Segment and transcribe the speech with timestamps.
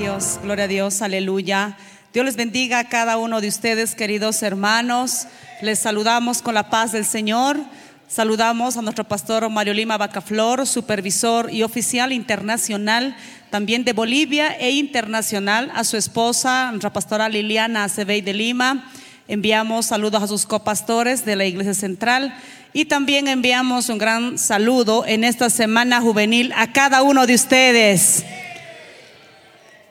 [0.00, 1.76] Dios, gloria a Dios, aleluya.
[2.14, 5.26] Dios les bendiga a cada uno de ustedes, queridos hermanos.
[5.60, 7.60] Les saludamos con la paz del Señor.
[8.08, 13.14] Saludamos a nuestro pastor Mario Lima Bacaflor, supervisor y oficial internacional
[13.50, 18.90] también de Bolivia e internacional, a su esposa, nuestra pastora Liliana Acebey de Lima.
[19.28, 22.34] Enviamos saludos a sus copastores de la Iglesia Central
[22.72, 28.24] y también enviamos un gran saludo en esta semana juvenil a cada uno de ustedes.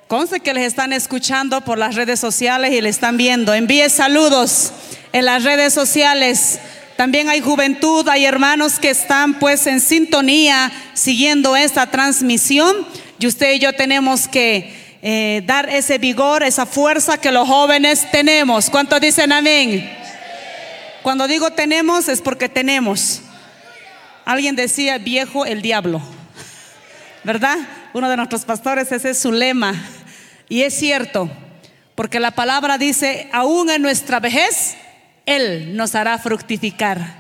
[0.10, 3.54] Conste que les están escuchando por las redes sociales y le están viendo.
[3.54, 4.72] Envíe saludos
[5.14, 6.60] en las redes sociales.
[6.98, 12.76] También hay juventud, hay hermanos que están pues en sintonía siguiendo esta transmisión
[13.20, 18.10] y usted y yo tenemos que eh, dar ese vigor, esa fuerza que los jóvenes
[18.10, 18.72] tenemos.
[18.72, 19.96] ¿Cuántos dicen amén?
[21.04, 23.22] Cuando digo tenemos es porque tenemos.
[24.26, 26.02] Alguien decía viejo el diablo,
[27.24, 27.60] ¿verdad?
[27.94, 29.76] Uno de nuestros pastores, ese es su lema.
[30.50, 31.30] Y es cierto,
[31.94, 34.76] porque la palabra dice, aún en nuestra vejez,
[35.28, 37.20] él nos hará fructificar.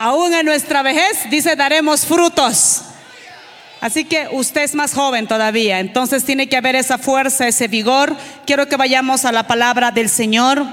[0.00, 2.82] Aún en nuestra vejez, dice, daremos frutos.
[3.80, 8.16] Así que usted es más joven todavía, entonces tiene que haber esa fuerza, ese vigor.
[8.44, 10.66] Quiero que vayamos a la palabra del Señor.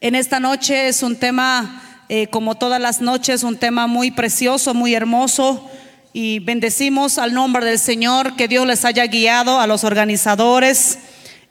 [0.00, 4.72] En esta noche es un tema, eh, como todas las noches, un tema muy precioso,
[4.72, 5.70] muy hermoso.
[6.12, 10.98] Y bendecimos al nombre del Señor, que Dios les haya guiado a los organizadores.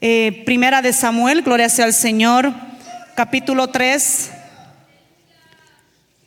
[0.02, 2.54] Eh, primera de Samuel, gloria sea al Señor
[3.16, 4.32] capítulo 3.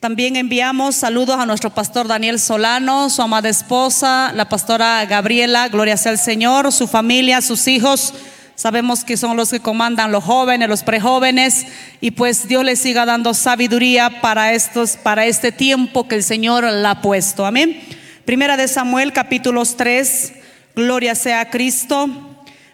[0.01, 5.99] También enviamos saludos a nuestro pastor Daniel Solano, su amada esposa, la pastora Gabriela, gloria
[5.99, 8.15] sea al Señor, su familia, sus hijos.
[8.55, 11.67] Sabemos que son los que comandan los jóvenes, los prejóvenes,
[12.01, 16.65] y pues Dios les siga dando sabiduría para estos, para este tiempo que el Señor
[16.65, 17.45] la ha puesto.
[17.45, 18.01] Amén.
[18.25, 20.33] Primera de Samuel, capítulos 3,
[20.77, 22.09] gloria sea Cristo.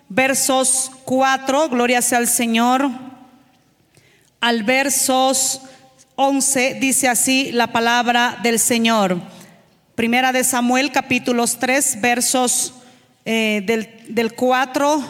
[0.09, 2.91] Versos 4, gloria sea al Señor
[4.41, 5.63] al versos
[6.15, 9.21] 11 dice así la palabra del Señor.
[9.95, 12.75] Primera de Samuel capítulos 3 versos
[13.25, 15.03] eh, del, del 4,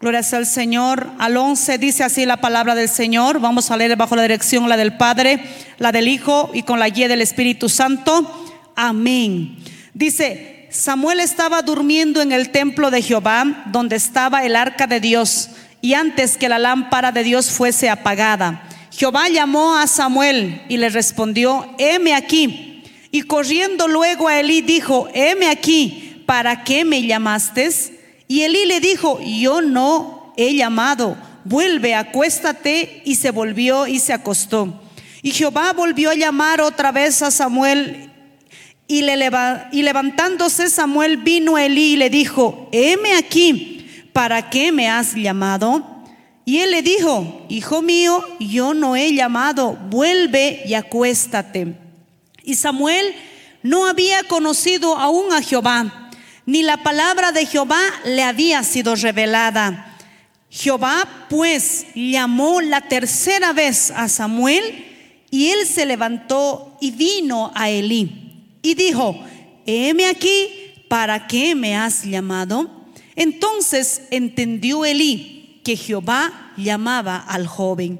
[0.00, 3.38] gloria sea al Señor, al 11 dice así la palabra del Señor.
[3.38, 5.42] Vamos a leer bajo la dirección la del Padre,
[5.78, 8.47] la del Hijo y con la guía del Espíritu Santo.
[8.80, 9.56] Amén.
[9.92, 15.50] Dice, Samuel estaba durmiendo en el templo de Jehová, donde estaba el arca de Dios
[15.80, 18.68] y antes que la lámpara de Dios fuese apagada.
[18.92, 22.84] Jehová llamó a Samuel y le respondió, heme aquí.
[23.10, 27.68] Y corriendo luego a Elí dijo, heme aquí, ¿para qué me llamaste?
[28.28, 33.02] Y Elí le dijo, yo no he llamado, vuelve, acuéstate.
[33.04, 34.80] Y se volvió y se acostó.
[35.20, 38.08] Y Jehová volvió a llamar otra vez a Samuel.
[38.88, 39.30] Y, le
[39.70, 43.74] y levantándose Samuel vino a Elí y le dijo, heme aquí.
[44.18, 45.80] ¿para qué me has llamado?
[46.44, 51.76] Y él le dijo, Hijo mío, yo no he llamado, vuelve y acuéstate.
[52.42, 53.14] Y Samuel
[53.62, 56.10] no había conocido aún a Jehová,
[56.46, 59.96] ni la palabra de Jehová le había sido revelada.
[60.50, 64.84] Jehová pues llamó la tercera vez a Samuel
[65.30, 68.27] y él se levantó y vino a Elí
[68.68, 69.18] y dijo,
[69.64, 70.48] heme aquí,
[70.88, 72.70] ¿para qué me has llamado?
[73.16, 77.98] Entonces entendió Elí que Jehová llamaba al joven.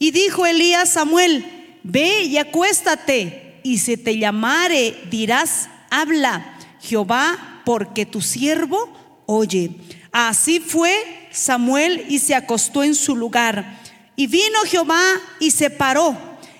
[0.00, 7.62] Y dijo Elí a Samuel, ve y acuéstate, y si te llamare dirás, habla Jehová,
[7.64, 9.70] porque tu siervo oye.
[10.10, 10.92] Así fue
[11.30, 13.80] Samuel y se acostó en su lugar.
[14.16, 15.00] Y vino Jehová
[15.38, 16.16] y se paró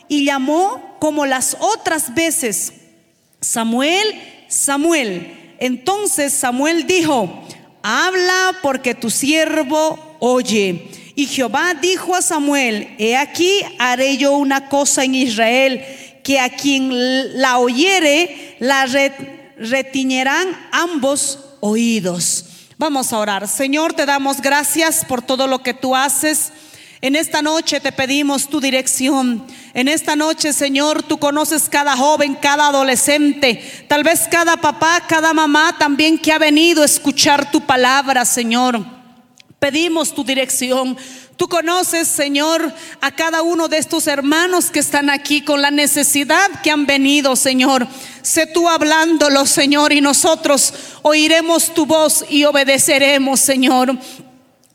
[0.07, 2.75] y llamó como las otras veces,
[3.41, 5.57] Samuel, Samuel.
[5.59, 7.45] Entonces Samuel dijo,
[7.83, 10.89] habla porque tu siervo oye.
[11.15, 15.85] Y Jehová dijo a Samuel, he aquí haré yo una cosa en Israel,
[16.23, 18.87] que a quien la oyere la
[19.57, 22.45] retiñerán ambos oídos.
[22.79, 23.49] Vamos a orar.
[23.49, 26.53] Señor, te damos gracias por todo lo que tú haces
[27.03, 29.47] En esta noche te pedimos tu dirección.
[29.73, 35.33] En esta noche, Señor, tú conoces cada joven, cada adolescente, tal vez cada papá, cada
[35.33, 38.85] mamá también que ha venido a escuchar tu palabra, Señor.
[39.61, 40.97] Pedimos tu dirección.
[41.37, 46.61] Tú conoces, Señor, a cada uno de estos hermanos que están aquí con la necesidad
[46.63, 47.87] que han venido, Señor.
[48.23, 53.97] Sé tú hablándolo, Señor, y nosotros oiremos tu voz y obedeceremos, Señor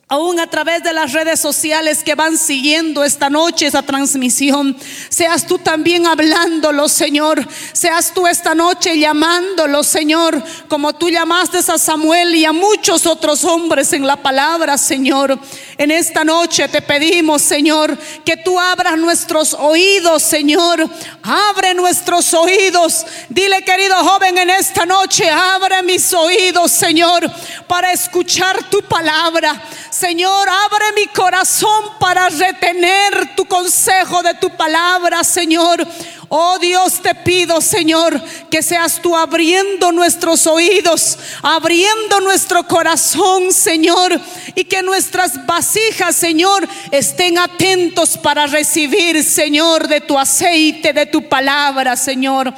[0.07, 4.78] aún a través de las redes sociales que van siguiendo esta noche esa transmisión.
[5.10, 7.46] Seas tú también hablándolo, Señor.
[7.74, 13.44] Seas tú esta noche llamándolo, Señor, como tú llamaste a Samuel y a muchos otros
[13.44, 15.40] hombres en la palabra, Señor.
[15.75, 20.88] En esta noche te pedimos, Señor, que tú abras nuestros oídos, Señor.
[21.24, 23.08] Abre nuestros oídos.
[23.30, 27.28] Dile, querido joven, en esta noche, abre mis oídos, Señor,
[27.68, 29.60] para escuchar tu palabra.
[29.98, 35.88] Señor, abre mi corazón para retener tu consejo de tu palabra, Señor.
[36.28, 38.22] Oh Dios, te pido, Señor,
[38.52, 44.20] que seas tú abriendo nuestros oídos, abriendo nuestro corazón, Señor,
[44.54, 51.30] y que nuestras vasijas, Señor, estén atentos para recibir, Señor, de tu aceite, de tu
[51.30, 52.54] palabra, Señor.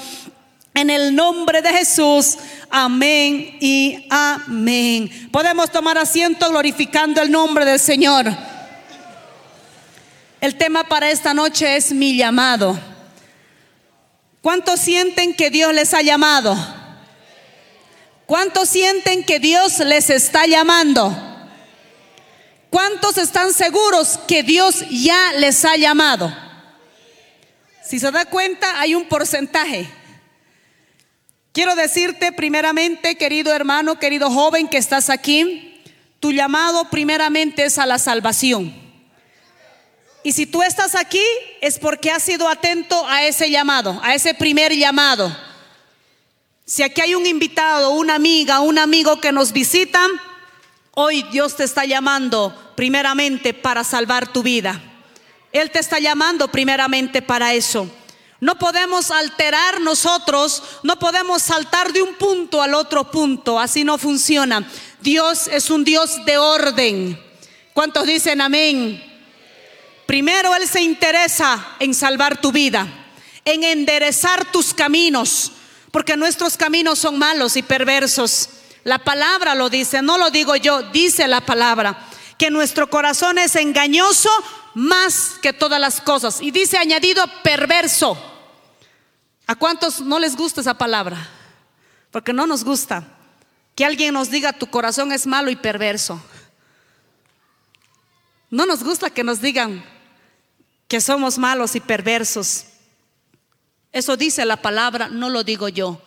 [0.77, 2.37] En el nombre de Jesús.
[2.69, 5.09] Amén y amén.
[5.31, 8.27] Podemos tomar asiento glorificando el nombre del Señor.
[10.39, 12.79] El tema para esta noche es mi llamado.
[14.43, 16.55] ¿Cuántos sienten que Dios les ha llamado?
[18.27, 21.11] ¿Cuántos sienten que Dios les está llamando?
[22.69, 26.31] ¿Cuántos están seguros que Dios ya les ha llamado?
[27.83, 29.89] Si se da cuenta, hay un porcentaje.
[31.57, 35.81] Quiero decirte primeramente, querido hermano, querido joven que estás aquí,
[36.19, 38.71] tu llamado primeramente es a la salvación.
[40.21, 41.23] Y si tú estás aquí
[41.59, 45.35] es porque has sido atento a ese llamado, a ese primer llamado.
[46.63, 50.11] Si aquí hay un invitado, una amiga, un amigo que nos visitan,
[50.91, 54.79] hoy Dios te está llamando primeramente para salvar tu vida.
[55.51, 57.89] Él te está llamando primeramente para eso.
[58.39, 63.97] No podemos alterar nosotros, no podemos saltar de un punto al otro punto, así no
[63.97, 64.67] funciona.
[65.01, 67.19] Dios es un Dios de orden.
[67.73, 69.03] ¿Cuántos dicen amén?
[70.05, 72.87] Primero Él se interesa en salvar tu vida,
[73.43, 75.51] en enderezar tus caminos,
[75.91, 78.49] porque nuestros caminos son malos y perversos.
[78.83, 82.07] La palabra lo dice, no lo digo yo, dice la palabra,
[82.37, 84.29] que nuestro corazón es engañoso
[84.77, 86.39] más que todas las cosas.
[86.39, 88.15] Y dice añadido perverso.
[89.47, 91.27] ¿A cuántos no les gusta esa palabra?
[92.11, 93.07] Porque no nos gusta
[93.73, 96.21] que alguien nos diga tu corazón es malo y perverso.
[98.51, 99.83] No nos gusta que nos digan
[100.87, 102.65] que somos malos y perversos.
[103.91, 106.03] Eso dice la palabra, no lo digo yo.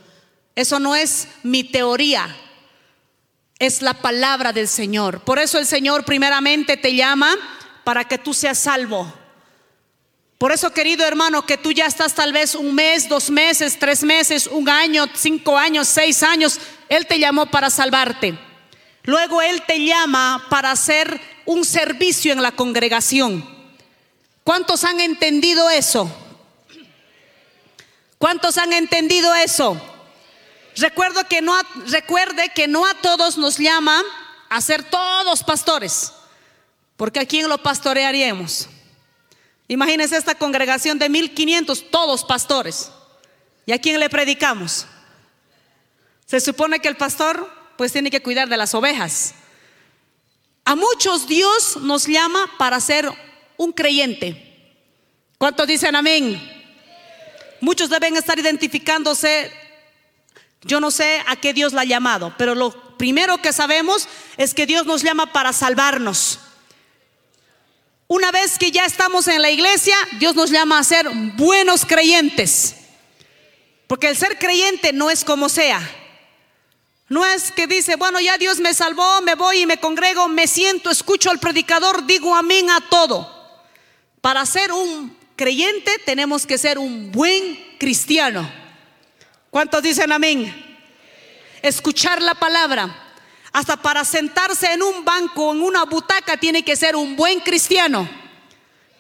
[0.55, 2.37] Eso no es mi teoría,
[3.59, 5.23] es la palabra del Señor.
[5.23, 7.37] Por eso el Señor primeramente te llama
[7.91, 9.13] para que tú seas salvo.
[10.39, 14.05] Por eso, querido hermano, que tú ya estás tal vez un mes, dos meses, tres
[14.05, 18.39] meses, un año, cinco años, seis años, Él te llamó para salvarte.
[19.03, 23.45] Luego Él te llama para hacer un servicio en la congregación.
[24.45, 26.09] ¿Cuántos han entendido eso?
[28.19, 29.77] ¿Cuántos han entendido eso?
[30.77, 34.01] Recuerdo que no, recuerde que no a todos nos llama
[34.49, 36.13] a ser todos pastores,
[37.01, 38.69] porque a quién lo pastorearíamos.
[39.69, 42.91] Imagínense esta congregación de 1500, todos pastores.
[43.65, 44.85] ¿Y a quién le predicamos?
[46.27, 49.33] Se supone que el pastor pues tiene que cuidar de las ovejas.
[50.67, 53.11] A muchos Dios nos llama para ser
[53.57, 54.77] un creyente.
[55.39, 56.39] ¿Cuántos dicen amén?
[57.63, 59.51] Muchos deben estar identificándose.
[60.65, 64.53] Yo no sé a qué Dios la ha llamado, pero lo primero que sabemos es
[64.53, 66.41] que Dios nos llama para salvarnos.
[68.11, 72.75] Una vez que ya estamos en la iglesia, Dios nos llama a ser buenos creyentes.
[73.87, 75.81] Porque el ser creyente no es como sea.
[77.09, 80.49] No es que dice, bueno, ya Dios me salvó, me voy y me congrego, me
[80.49, 83.33] siento, escucho al predicador, digo amén a todo.
[84.21, 88.53] Para ser un creyente tenemos que ser un buen cristiano.
[89.51, 90.53] ¿Cuántos dicen amén?
[91.63, 93.00] Escuchar la palabra,
[93.53, 98.09] hasta para sentarse en un banco, en una butaca, tiene que ser un buen cristiano.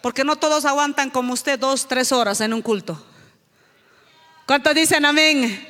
[0.03, 3.05] Porque no todos aguantan como usted dos, tres horas en un culto.
[4.47, 5.67] ¿Cuántos dicen amén?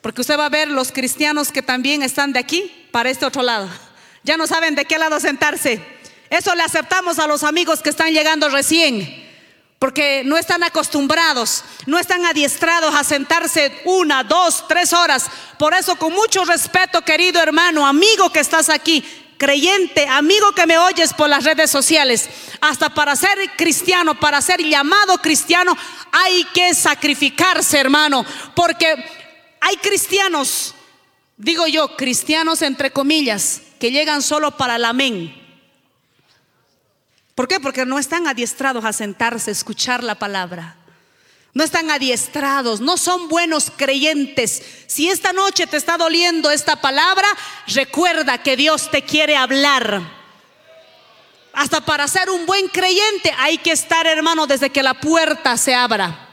[0.00, 3.42] Porque usted va a ver los cristianos que también están de aquí para este otro
[3.42, 3.68] lado.
[4.24, 5.80] Ya no saben de qué lado sentarse.
[6.30, 9.27] Eso le aceptamos a los amigos que están llegando recién.
[9.78, 15.26] Porque no están acostumbrados, no están adiestrados a sentarse una, dos, tres horas.
[15.56, 19.04] Por eso, con mucho respeto, querido hermano, amigo que estás aquí,
[19.38, 22.28] creyente, amigo que me oyes por las redes sociales,
[22.60, 25.76] hasta para ser cristiano, para ser llamado cristiano,
[26.10, 28.26] hay que sacrificarse, hermano.
[28.56, 28.96] Porque
[29.60, 30.74] hay cristianos,
[31.36, 35.47] digo yo, cristianos entre comillas, que llegan solo para el amén.
[37.38, 37.60] ¿Por qué?
[37.60, 40.74] Porque no están adiestrados a sentarse, a escuchar la palabra.
[41.54, 44.60] No están adiestrados, no son buenos creyentes.
[44.88, 47.28] Si esta noche te está doliendo esta palabra,
[47.68, 50.02] recuerda que Dios te quiere hablar.
[51.52, 55.76] Hasta para ser un buen creyente hay que estar, hermano, desde que la puerta se
[55.76, 56.28] abra.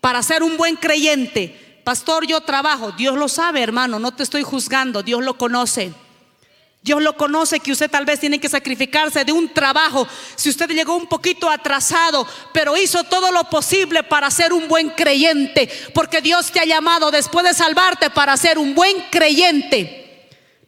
[0.00, 1.82] Para ser un buen creyente.
[1.84, 2.92] Pastor, yo trabajo.
[2.92, 3.98] Dios lo sabe, hermano.
[3.98, 5.02] No te estoy juzgando.
[5.02, 5.92] Dios lo conoce.
[6.80, 10.06] Dios lo conoce que usted tal vez tiene que sacrificarse de un trabajo.
[10.36, 14.90] Si usted llegó un poquito atrasado, pero hizo todo lo posible para ser un buen
[14.90, 20.06] creyente, porque Dios te ha llamado después de salvarte para ser un buen creyente.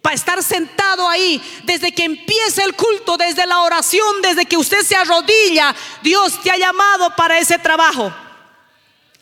[0.03, 4.81] Para estar sentado ahí desde que empieza el culto, desde la oración, desde que usted
[4.83, 8.13] se arrodilla, Dios te ha llamado para ese trabajo.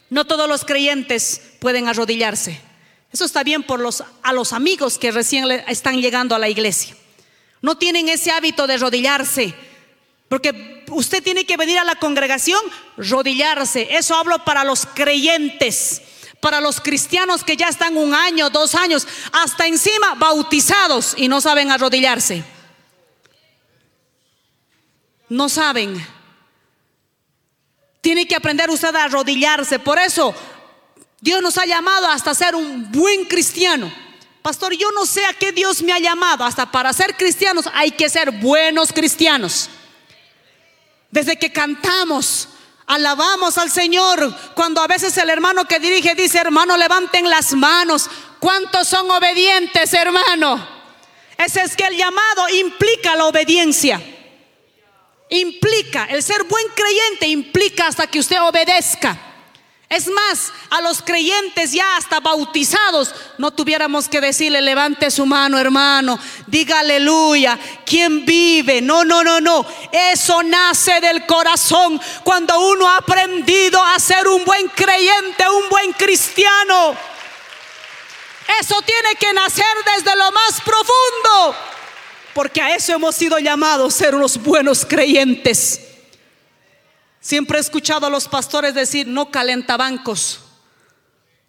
[0.09, 2.68] No todos los creyentes pueden arrodillarse.
[3.13, 6.95] Eso está bien por los, a los amigos que recién están llegando a la iglesia.
[7.63, 9.55] No tienen ese hábito de rodillarse.
[10.29, 12.61] Porque usted tiene que venir a la congregación,
[12.97, 13.89] rodillarse.
[13.91, 16.03] Eso hablo para los creyentes,
[16.41, 21.41] para los cristianos que ya están un año, dos años, hasta encima bautizados y no
[21.41, 22.45] saben arrodillarse.
[25.31, 26.07] No saben.
[28.03, 29.79] Tiene que aprender usted a arrodillarse.
[29.79, 30.35] Por eso
[31.21, 33.93] Dios nos ha llamado hasta ser un buen cristiano.
[34.43, 36.45] Pastor, yo no sé a qué Dios me ha llamado.
[36.45, 39.69] Hasta para ser cristianos hay que ser buenos cristianos.
[41.11, 42.49] Desde que cantamos,
[42.87, 44.35] alabamos al Señor.
[44.55, 48.09] Cuando a veces el hermano que dirige dice, hermano, levanten las manos.
[48.39, 50.67] ¿Cuántos son obedientes, hermano?
[51.37, 54.01] Ese es que el llamado implica la obediencia.
[55.31, 59.28] Implica, el ser buen creyente implica hasta que usted obedezca.
[59.89, 65.59] Es más, a los creyentes ya hasta bautizados, no tuviéramos que decirle, levante su mano
[65.59, 68.83] hermano, diga aleluya, ¿quién vive?
[68.83, 69.65] No, no, no, no.
[69.91, 75.93] Eso nace del corazón cuando uno ha aprendido a ser un buen creyente, un buen
[75.95, 76.95] cristiano.
[78.61, 79.65] Eso tiene que nacer
[79.97, 81.57] desde lo más profundo,
[82.35, 85.88] porque a eso hemos sido llamados, ser unos buenos creyentes.
[87.29, 90.41] Siempre he escuchado a los pastores decir, no calenta bancos.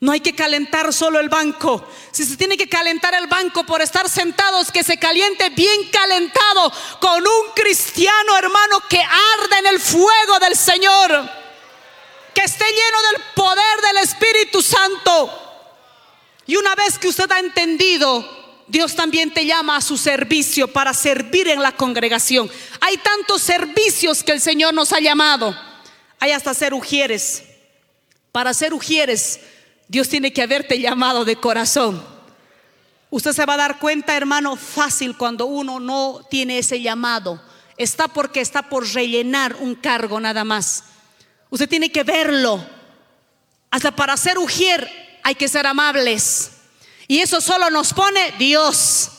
[0.01, 1.87] No hay que calentar solo el banco.
[2.11, 6.73] Si se tiene que calentar el banco por estar sentados, que se caliente bien calentado
[6.99, 11.29] con un cristiano hermano que arde en el fuego del Señor.
[12.33, 15.31] Que esté lleno del poder del Espíritu Santo.
[16.45, 20.93] Y una vez que usted ha entendido, Dios también te llama a su servicio para
[20.93, 22.51] servir en la congregación.
[22.81, 25.68] Hay tantos servicios que el Señor nos ha llamado.
[26.19, 27.43] Hay hasta ser ujieres.
[28.31, 29.39] Para ser ujieres,
[29.87, 32.03] Dios tiene que haberte llamado de corazón.
[33.09, 37.41] Usted se va a dar cuenta, hermano, fácil cuando uno no tiene ese llamado.
[37.77, 40.83] Está porque está por rellenar un cargo nada más.
[41.49, 42.63] Usted tiene que verlo.
[43.71, 44.89] Hasta para ser ujier
[45.23, 46.51] hay que ser amables.
[47.07, 49.09] Y eso solo nos pone Dios.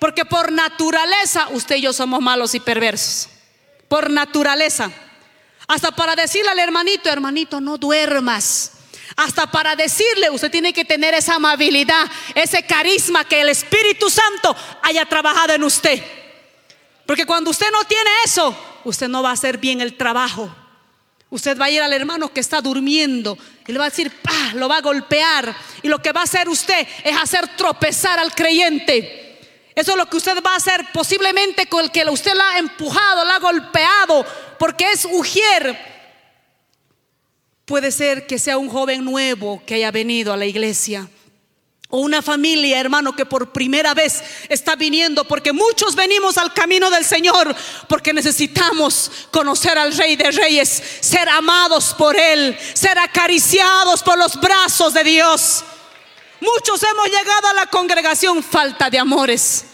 [0.00, 3.28] Porque por naturaleza usted y yo somos malos y perversos.
[3.88, 4.90] Por naturaleza.
[5.66, 8.72] Hasta para decirle al hermanito, hermanito, no duermas.
[9.16, 14.54] Hasta para decirle, usted tiene que tener esa amabilidad, ese carisma que el Espíritu Santo
[14.82, 16.02] haya trabajado en usted.
[17.06, 18.54] Porque cuando usted no tiene eso,
[18.84, 20.54] usted no va a hacer bien el trabajo.
[21.30, 24.52] Usted va a ir al hermano que está durmiendo y le va a decir, pa,
[24.54, 25.56] lo va a golpear.
[25.82, 29.25] Y lo que va a hacer usted es hacer tropezar al creyente.
[29.76, 32.58] Eso es lo que usted va a hacer posiblemente con el que usted la ha
[32.58, 34.24] empujado, la ha golpeado,
[34.58, 35.78] porque es ujier.
[37.66, 41.10] Puede ser que sea un joven nuevo que haya venido a la iglesia.
[41.90, 46.88] O una familia, hermano, que por primera vez está viniendo, porque muchos venimos al camino
[46.90, 47.54] del Señor,
[47.86, 54.40] porque necesitamos conocer al Rey de Reyes, ser amados por Él, ser acariciados por los
[54.40, 55.64] brazos de Dios.
[56.40, 59.64] Muchos hemos llegado a la congregación falta de amores.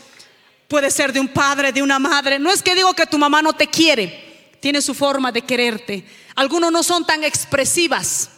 [0.69, 2.39] Puede ser de un padre, de una madre.
[2.39, 6.07] No es que digo que tu mamá no te quiere, tiene su forma de quererte.
[6.35, 8.31] Algunos no son tan expresivas.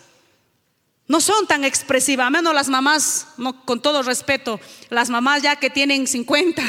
[1.07, 3.27] No son tan expresivas, a menos las mamás,
[3.67, 6.63] con todo respeto, las mamás ya que tienen 50,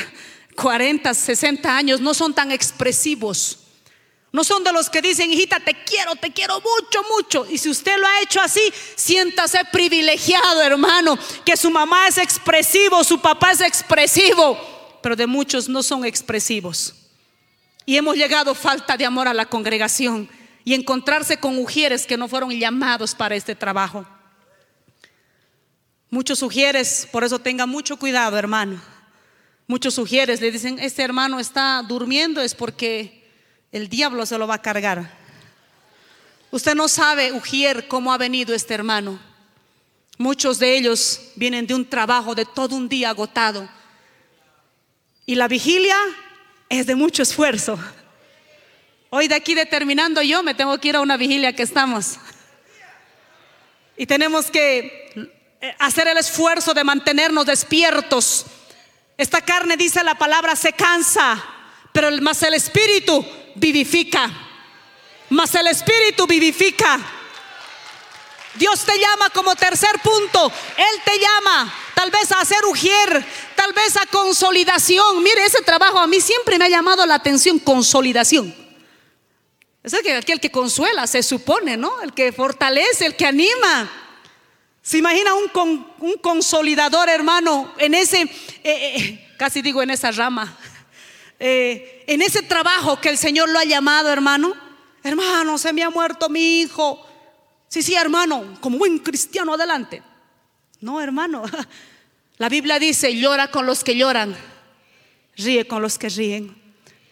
[0.55, 3.64] 40, 60 años no son tan expresivos.
[4.35, 7.47] No son de los que dicen, hijita, te quiero, te quiero mucho, mucho.
[7.49, 8.59] Y si usted lo ha hecho así,
[8.97, 14.59] siéntase privilegiado, hermano, que su mamá es expresivo, su papá es expresivo,
[15.01, 16.93] pero de muchos no son expresivos.
[17.85, 20.27] Y hemos llegado falta de amor a la congregación
[20.65, 24.05] y encontrarse con ujieres que no fueron llamados para este trabajo.
[26.09, 28.81] Muchos sugieres, por eso tenga mucho cuidado, hermano.
[29.65, 33.24] Muchos sugieres le dicen, este hermano está durmiendo es porque
[33.75, 35.05] el diablo se lo va a cargar.
[36.49, 39.19] Usted no sabe, Ujier, cómo ha venido este hermano.
[40.17, 43.67] Muchos de ellos vienen de un trabajo de todo un día agotado.
[45.25, 45.97] Y la vigilia
[46.69, 47.77] es de mucho esfuerzo.
[49.09, 52.15] Hoy de aquí determinando yo me tengo que ir a una vigilia que estamos.
[53.97, 58.45] Y tenemos que eh, hacer el esfuerzo de mantenernos despiertos.
[59.17, 61.43] Esta carne, dice la palabra, se cansa,
[61.91, 63.25] pero más el espíritu
[63.55, 64.31] vivifica.
[65.29, 66.99] Más el espíritu vivifica.
[68.55, 70.51] Dios te llama como tercer punto.
[70.77, 75.23] Él te llama tal vez a hacer ujier, tal vez a consolidación.
[75.23, 78.53] Mire, ese trabajo a mí siempre me ha llamado la atención, consolidación.
[79.83, 82.01] Es el que, aquel que consuela, se supone, ¿no?
[82.01, 83.91] El que fortalece, el que anima.
[84.81, 88.29] ¿Se imagina un, un consolidador, hermano, en ese, eh,
[88.63, 90.57] eh, casi digo en esa rama,
[91.39, 94.53] eh, en ese trabajo que el Señor lo ha llamado, hermano?
[95.03, 97.05] Hermano, se me ha muerto mi hijo.
[97.67, 100.01] Sí, sí, hermano, como buen cristiano, adelante.
[100.81, 101.43] No, hermano.
[102.37, 104.35] La Biblia dice, llora con los que lloran,
[105.37, 106.55] ríe con los que ríen.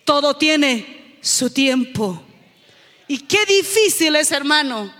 [0.03, 2.21] Todo tiene su tiempo.
[3.07, 4.93] Y qué difícil es, hermano,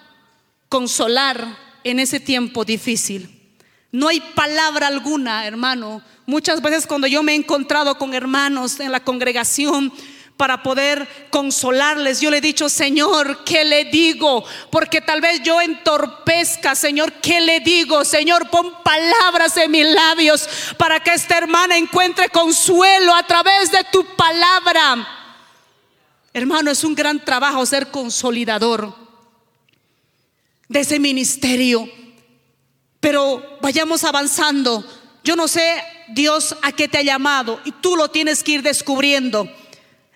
[0.70, 3.58] consolar en ese tiempo difícil.
[3.92, 6.02] No hay palabra alguna, hermano.
[6.26, 9.92] Muchas veces cuando yo me he encontrado con hermanos en la congregación,
[10.38, 12.20] para poder consolarles.
[12.20, 14.44] Yo le he dicho, Señor, ¿qué le digo?
[14.72, 18.04] Porque tal vez yo entorpezca, Señor, ¿qué le digo?
[18.04, 23.84] Señor, pon palabras en mis labios para que esta hermana encuentre consuelo a través de
[23.92, 25.08] tu palabra.
[26.34, 28.96] Hermano, es un gran trabajo ser consolidador
[30.68, 31.88] de ese ministerio.
[33.00, 34.84] Pero vayamos avanzando.
[35.24, 38.62] Yo no sé, Dios, a qué te ha llamado y tú lo tienes que ir
[38.62, 39.50] descubriendo.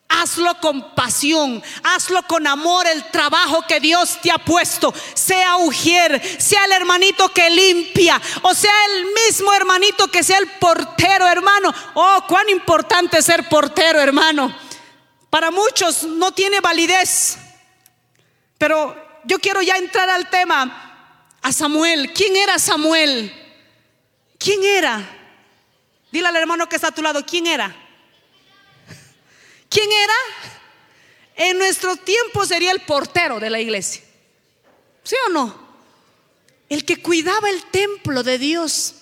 [0.09, 4.93] Hazlo con pasión, hazlo con amor el trabajo que Dios te ha puesto.
[5.13, 10.47] Sea Ujier, sea el hermanito que limpia, o sea el mismo hermanito que sea el
[10.47, 11.73] portero, hermano.
[11.93, 14.53] Oh, cuán importante ser portero, hermano.
[15.29, 17.37] Para muchos no tiene validez,
[18.57, 20.83] pero yo quiero ya entrar al tema.
[21.41, 23.46] A Samuel, ¿quién era Samuel?
[24.37, 25.17] ¿Quién era?
[26.11, 27.75] Dile al hermano que está a tu lado, ¿quién era?
[29.69, 30.13] ¿Quién era?
[31.35, 34.01] En nuestro tiempo sería el portero de la iglesia.
[35.03, 35.67] ¿Sí o no?
[36.69, 38.95] El que cuidaba el templo de Dios.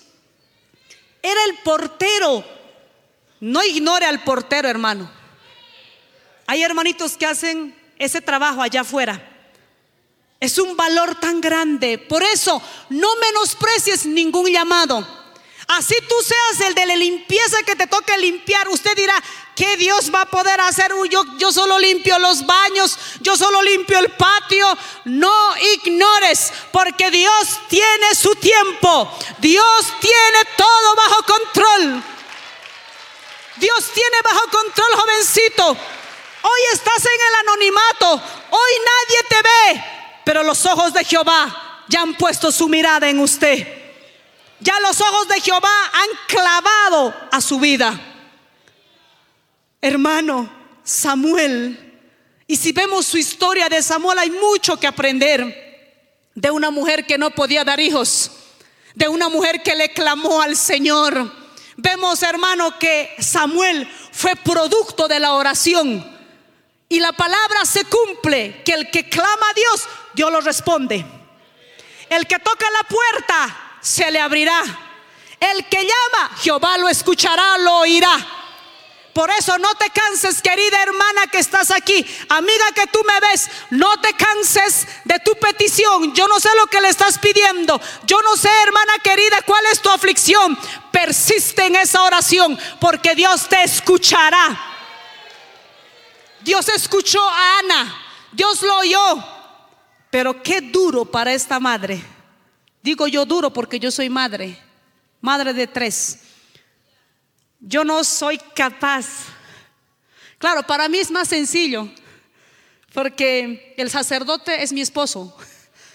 [1.22, 2.44] Era el portero.
[3.40, 5.10] No ignore al portero, hermano.
[6.48, 9.32] Hay hermanitos que hacen ese trabajo allá afuera.
[10.40, 11.98] Es un valor tan grande.
[11.98, 15.25] Por eso, no menosprecies ningún llamado.
[15.68, 18.68] Así tú seas el de la limpieza que te toque limpiar.
[18.70, 19.16] Usted dirá,
[19.56, 20.92] ¿qué Dios va a poder hacer?
[21.10, 24.78] Yo, yo solo limpio los baños, yo solo limpio el patio.
[25.06, 29.12] No ignores, porque Dios tiene su tiempo.
[29.40, 32.04] Dios tiene todo bajo control.
[33.56, 35.78] Dios tiene bajo control, jovencito.
[36.42, 38.22] Hoy estás en el anonimato.
[38.52, 39.84] Hoy nadie te ve.
[40.26, 43.85] Pero los ojos de Jehová ya han puesto su mirada en usted.
[44.60, 48.00] Ya los ojos de Jehová han clavado a su vida.
[49.82, 50.50] Hermano,
[50.84, 51.86] Samuel,
[52.48, 55.66] y si vemos su historia de Samuel, hay mucho que aprender
[56.34, 58.32] de una mujer que no podía dar hijos,
[58.94, 61.32] de una mujer que le clamó al Señor.
[61.76, 66.14] Vemos, hermano, que Samuel fue producto de la oración.
[66.88, 71.04] Y la palabra se cumple, que el que clama a Dios, Dios lo responde.
[72.10, 74.62] El que toca la puerta, se le abrirá.
[75.40, 78.18] El que llama, Jehová lo escuchará, lo oirá.
[79.14, 83.50] Por eso no te canses, querida hermana que estás aquí, amiga que tú me ves,
[83.70, 86.14] no te canses de tu petición.
[86.14, 87.80] Yo no sé lo que le estás pidiendo.
[88.06, 90.58] Yo no sé, hermana querida, cuál es tu aflicción.
[90.92, 94.60] Persiste en esa oración porque Dios te escuchará.
[96.42, 99.24] Dios escuchó a Ana, Dios lo oyó.
[100.10, 102.15] Pero qué duro para esta madre
[102.86, 104.56] Digo yo duro porque yo soy madre,
[105.20, 106.20] madre de tres.
[107.60, 109.08] Yo no soy capaz.
[110.38, 111.90] Claro, para mí es más sencillo,
[112.94, 115.36] porque el sacerdote es mi esposo.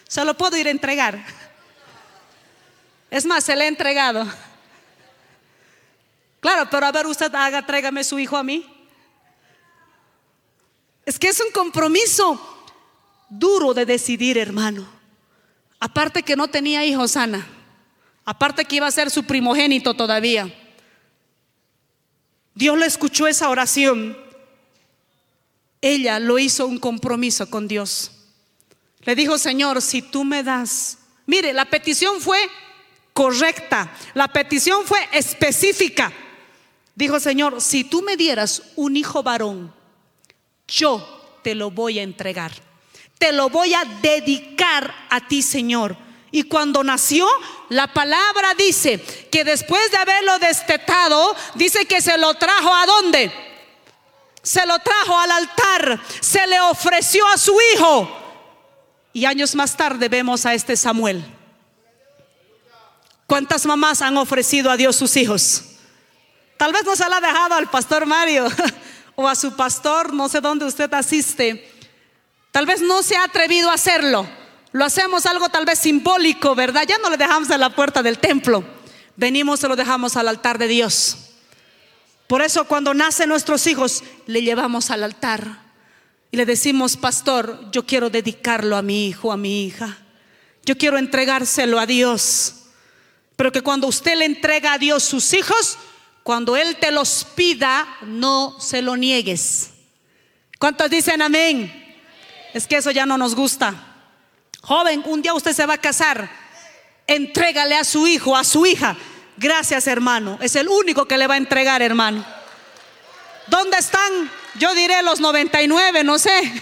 [0.09, 1.24] Se lo puedo ir a entregar.
[3.09, 4.26] Es más, se le he entregado.
[6.40, 8.66] Claro, pero a ver, usted haga, tráigame su hijo a mí.
[11.07, 12.66] Es que es un compromiso
[13.29, 14.99] duro de decidir, hermano.
[15.80, 17.46] Aparte que no tenía hijos, Ana.
[18.24, 20.54] Aparte que iba a ser su primogénito todavía.
[22.54, 24.16] Dios le escuchó esa oración.
[25.80, 28.10] Ella lo hizo un compromiso con Dios.
[29.00, 32.38] Le dijo, Señor, si tú me das, mire, la petición fue
[33.14, 36.12] correcta, la petición fue específica.
[36.94, 39.72] Dijo, Señor, si tú me dieras un hijo varón,
[40.68, 42.52] yo te lo voy a entregar.
[43.20, 45.94] Te lo voy a dedicar a ti, Señor.
[46.30, 47.28] Y cuando nació,
[47.68, 48.98] la palabra dice
[49.30, 53.30] que después de haberlo destetado, dice que se lo trajo a dónde?
[54.42, 58.11] Se lo trajo al altar, se le ofreció a su hijo.
[59.12, 61.22] Y años más tarde vemos a este Samuel.
[63.26, 65.64] ¿Cuántas mamás han ofrecido a Dios sus hijos?
[66.56, 68.46] Tal vez no se la ha dejado al pastor Mario
[69.14, 71.79] o a su pastor, no sé dónde usted asiste.
[72.52, 74.26] Tal vez no se ha atrevido a hacerlo.
[74.72, 76.84] Lo hacemos algo tal vez simbólico, ¿verdad?
[76.86, 78.64] Ya no le dejamos en la puerta del templo.
[79.16, 81.16] Venimos y lo dejamos al altar de Dios.
[82.26, 85.70] Por eso cuando nacen nuestros hijos, le llevamos al altar
[86.30, 89.98] y le decimos, pastor, yo quiero dedicarlo a mi hijo, a mi hija.
[90.64, 92.54] Yo quiero entregárselo a Dios.
[93.34, 95.76] Pero que cuando usted le entrega a Dios sus hijos,
[96.22, 99.70] cuando Él te los pida, no se lo niegues.
[100.58, 101.89] ¿Cuántos dicen amén?
[102.54, 103.74] Es que eso ya no nos gusta.
[104.62, 106.28] Joven, un día usted se va a casar,
[107.06, 108.96] entrégale a su hijo, a su hija.
[109.36, 110.38] Gracias, hermano.
[110.42, 112.24] Es el único que le va a entregar, hermano.
[113.46, 114.30] ¿Dónde están?
[114.56, 116.52] Yo diré los 99, no sé.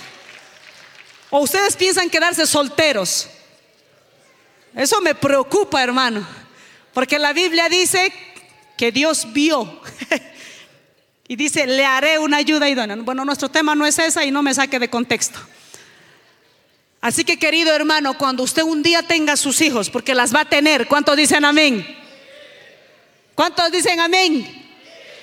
[1.30, 3.28] ¿O ustedes piensan quedarse solteros?
[4.74, 6.26] Eso me preocupa, hermano.
[6.94, 8.12] Porque la Biblia dice
[8.76, 9.80] que Dios vio.
[11.28, 12.96] y dice, le haré una ayuda idónea.
[12.96, 15.40] Bueno, nuestro tema no es esa y no me saque de contexto.
[17.00, 20.48] Así que querido hermano, cuando usted un día tenga sus hijos, porque las va a
[20.48, 21.86] tener, ¿cuántos dicen amén?
[23.34, 24.66] ¿Cuántos dicen amén?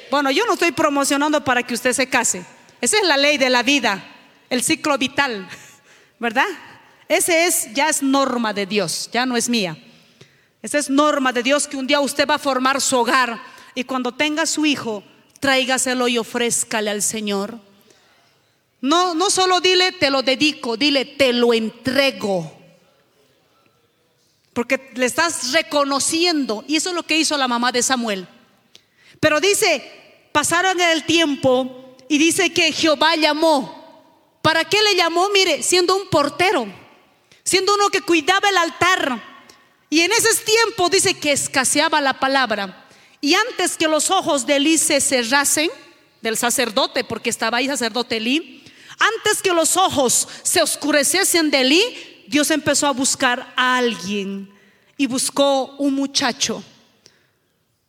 [0.09, 2.45] Bueno, yo no estoy promocionando para que usted se case.
[2.79, 4.03] Esa es la ley de la vida,
[4.49, 5.47] el ciclo vital,
[6.19, 6.45] ¿verdad?
[7.09, 9.77] Ese es, ya es norma de Dios, ya no es mía.
[10.61, 13.39] Esa es norma de Dios que un día usted va a formar su hogar
[13.75, 15.03] y cuando tenga su hijo,
[15.39, 17.59] tráigaselo y ofrézcale al Señor.
[18.85, 22.55] No, no solo dile te lo dedico, dile te lo entrego.
[24.53, 26.63] Porque le estás reconociendo.
[26.67, 28.27] Y eso es lo que hizo la mamá de Samuel.
[29.19, 34.37] Pero dice, pasaron el tiempo y dice que Jehová llamó.
[34.43, 35.29] ¿Para qué le llamó?
[35.29, 36.67] Mire, siendo un portero,
[37.43, 39.19] siendo uno que cuidaba el altar.
[39.89, 42.85] Y en ese tiempo dice que escaseaba la palabra.
[43.19, 45.71] Y antes que los ojos de Elí se cerrasen,
[46.21, 48.63] del sacerdote, porque estaba ahí sacerdote Elí,
[49.15, 54.51] antes que los ojos se oscureciesen de Elí, Dios empezó a buscar a alguien
[54.97, 56.63] y buscó un muchacho,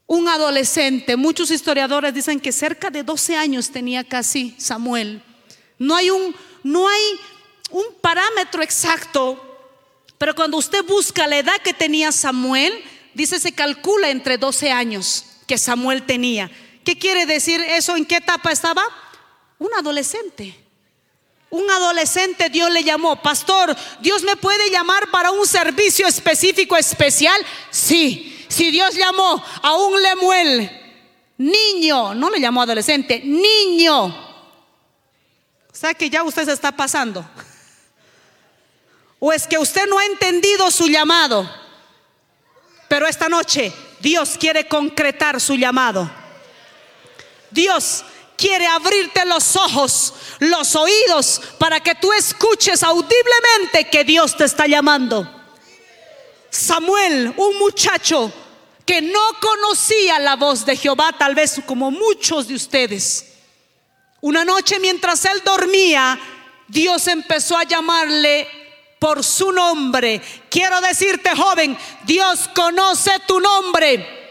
[0.07, 1.17] un adolescente.
[1.17, 5.23] Muchos historiadores dicen que cerca de 12 años tenía casi Samuel.
[5.79, 7.03] No hay un, no hay
[7.71, 9.43] un parámetro exacto,
[10.19, 12.73] pero cuando usted busca la edad que tenía Samuel,
[13.15, 16.51] dice se calcula entre 12 años que Samuel tenía.
[16.85, 17.97] ¿Qué quiere decir eso?
[17.97, 18.83] ¿En qué etapa estaba?
[19.59, 20.66] Un adolescente.
[21.51, 27.41] Un adolescente Dios le llamó, pastor, Dios me puede llamar para un servicio específico, especial.
[27.71, 30.71] Sí, si Dios llamó a un Lemuel,
[31.39, 34.07] niño, no le llamó adolescente, niño.
[34.07, 37.25] O sea que ya usted se está pasando.
[39.19, 41.49] O es que usted no ha entendido su llamado.
[42.89, 46.11] Pero esta noche Dios quiere concretar su llamado.
[47.51, 48.05] Dios
[48.37, 54.67] quiere abrirte los ojos, los oídos, para que tú escuches audiblemente que Dios te está
[54.67, 55.29] llamando.
[56.51, 58.33] Samuel, un muchacho
[58.85, 63.33] que no conocía la voz de Jehová, tal vez como muchos de ustedes.
[64.21, 66.19] Una noche mientras él dormía,
[66.69, 68.49] Dios empezó a llamarle
[68.99, 70.21] por su nombre.
[70.49, 74.26] Quiero decirte, joven, Dios conoce tu nombre.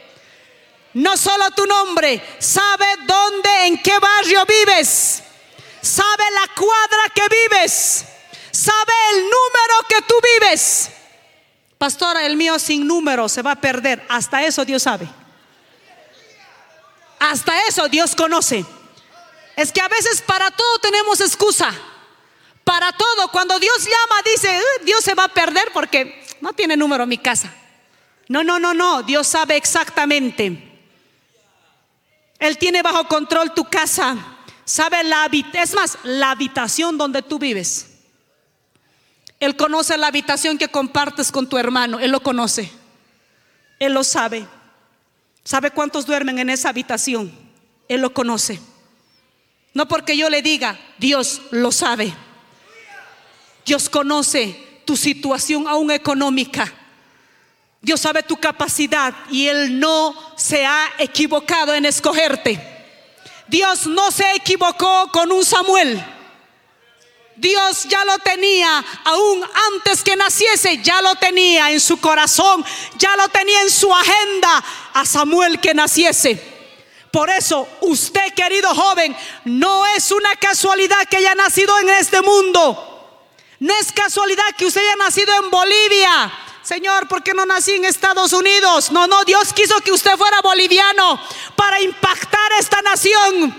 [0.95, 5.21] No solo tu nombre, sabe dónde, en qué barrio vives,
[5.81, 8.05] sabe la cuadra que vives,
[8.49, 10.89] sabe el número que tú vives.
[11.77, 14.05] Pastora, el mío sin número se va a perder.
[14.07, 15.05] Hasta eso Dios sabe.
[17.19, 18.65] Hasta eso Dios conoce.
[19.57, 21.73] Es que a veces para todo tenemos excusa.
[22.63, 27.05] Para todo, cuando Dios llama, dice, Dios se va a perder porque no tiene número
[27.05, 27.53] mi casa.
[28.29, 30.64] No, no, no, no, Dios sabe exactamente.
[32.39, 34.15] Él tiene bajo control tu casa.
[34.65, 37.91] Sabe la es más, la habitación donde tú vives.
[39.39, 42.71] Él conoce la habitación que compartes con tu hermano, él lo conoce.
[43.79, 44.47] Él lo sabe.
[45.43, 47.31] ¿Sabe cuántos duermen en esa habitación?
[47.87, 48.59] Él lo conoce.
[49.73, 52.13] No porque yo le diga, Dios lo sabe.
[53.65, 56.73] Dios conoce tu situación aún económica.
[57.85, 62.59] Dios sabe tu capacidad y Él no se ha equivocado en escogerte.
[63.45, 66.03] Dios no se equivocó con un Samuel.
[67.35, 72.65] Dios ya lo tenía, aún antes que naciese, ya lo tenía en su corazón,
[72.97, 76.41] ya lo tenía en su agenda a Samuel que naciese.
[77.11, 83.19] Por eso, usted, querido joven, no es una casualidad que haya nacido en este mundo.
[83.59, 86.33] No es casualidad que usted haya nacido en Bolivia.
[86.65, 88.91] Señor, ¿por qué no nací en Estados Unidos?
[88.91, 91.21] No, no, Dios quiso que usted fuera boliviano
[91.55, 93.55] para impactar esta nación.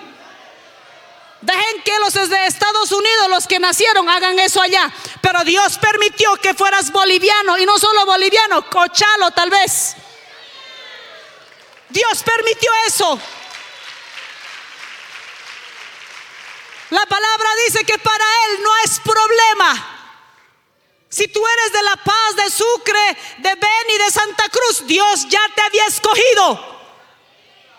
[1.41, 4.93] Dejen que los de Estados Unidos, los que nacieron, hagan eso allá.
[5.21, 9.95] Pero Dios permitió que fueras boliviano y no solo boliviano, cochalo tal vez.
[11.89, 13.21] Dios permitió eso.
[16.91, 19.96] La palabra dice que para Él no es problema.
[21.09, 25.43] Si tú eres de La Paz, de Sucre, de Beni, de Santa Cruz, Dios ya
[25.55, 26.77] te había escogido.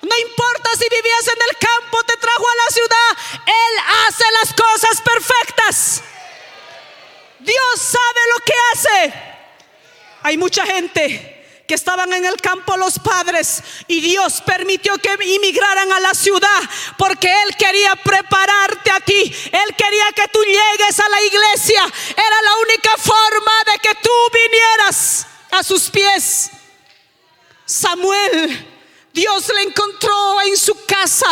[0.02, 3.18] No importa si vivías en el campo, te trajo a la ciudad.
[3.46, 6.04] Él hace las cosas perfectas.
[7.40, 9.14] Dios sabe lo que hace.
[10.24, 11.37] Hay mucha gente
[11.68, 16.62] que estaban en el campo los padres y Dios permitió que inmigraran a la ciudad
[16.98, 19.34] porque Él quería prepararte a ti.
[19.52, 21.84] Él quería que tú llegues a la iglesia.
[22.12, 26.52] Era la única forma de que tú vinieras a sus pies.
[27.66, 28.66] Samuel
[29.14, 31.28] Dios le encontró en su casa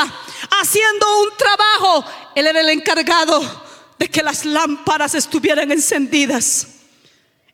[0.59, 2.03] haciendo un trabajo.
[2.35, 3.63] Él era el encargado
[3.97, 6.74] de que las lámparas estuvieran encendidas.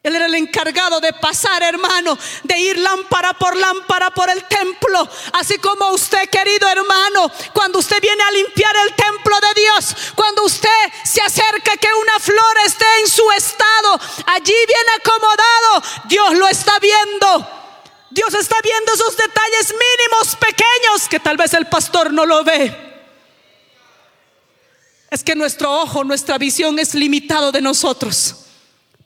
[0.03, 5.07] Él era el encargado de pasar, hermano, de ir lámpara por lámpara por el templo.
[5.33, 10.43] Así como usted, querido hermano, cuando usted viene a limpiar el templo de Dios, cuando
[10.43, 10.69] usted
[11.03, 16.79] se acerca que una flor esté en su estado, allí bien acomodado, Dios lo está
[16.79, 17.47] viendo.
[18.09, 22.75] Dios está viendo esos detalles mínimos, pequeños, que tal vez el pastor no lo ve.
[25.11, 28.40] Es que nuestro ojo, nuestra visión es limitado de nosotros.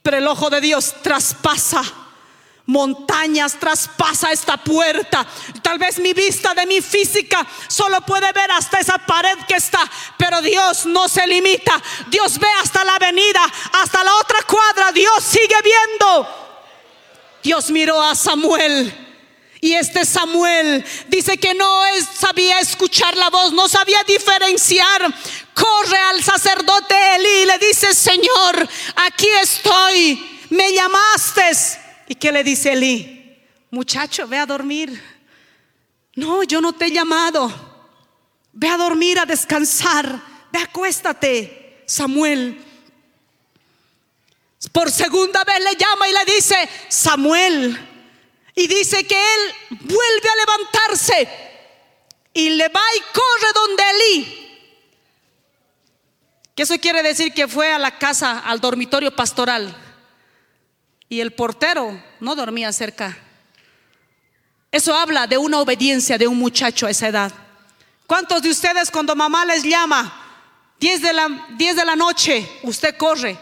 [0.06, 1.82] Pero el ojo de Dios traspasa
[2.66, 5.26] montañas, traspasa esta puerta.
[5.62, 9.80] Tal vez mi vista de mi física solo puede ver hasta esa pared que está,
[10.16, 11.82] pero Dios no se limita.
[12.06, 13.40] Dios ve hasta la avenida,
[13.82, 14.92] hasta la otra cuadra.
[14.92, 16.28] Dios sigue viendo.
[17.42, 19.05] Dios miró a Samuel.
[19.60, 21.82] Y este Samuel dice que no
[22.14, 25.14] sabía escuchar la voz, no sabía diferenciar.
[25.54, 31.42] Corre al sacerdote Eli y le dice, Señor, aquí estoy, me llamaste.
[32.08, 33.38] ¿Y qué le dice Eli?
[33.70, 35.02] Muchacho, ve a dormir.
[36.14, 37.50] No, yo no te he llamado.
[38.52, 40.20] Ve a dormir, a descansar.
[40.52, 41.82] Ve, acuéstate.
[41.86, 42.66] Samuel
[44.72, 47.92] por segunda vez le llama y le dice, Samuel.
[48.58, 51.28] Y dice que él vuelve a levantarse
[52.32, 54.46] y le va y corre donde Elí.
[56.54, 59.76] Que eso quiere decir que fue a la casa, al dormitorio pastoral.
[61.10, 63.18] Y el portero no dormía cerca.
[64.72, 67.32] Eso habla de una obediencia de un muchacho a esa edad.
[68.06, 72.96] ¿Cuántos de ustedes cuando mamá les llama 10 de la, 10 de la noche, usted
[72.96, 73.38] corre?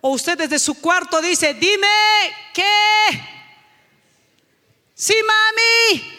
[0.00, 1.86] O usted desde su cuarto dice, dime
[2.52, 3.35] qué.
[4.96, 6.14] Sí, mami.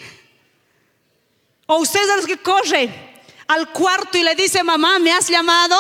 [1.66, 5.76] O usted es el que corre al cuarto y le dice, mamá, ¿me has llamado?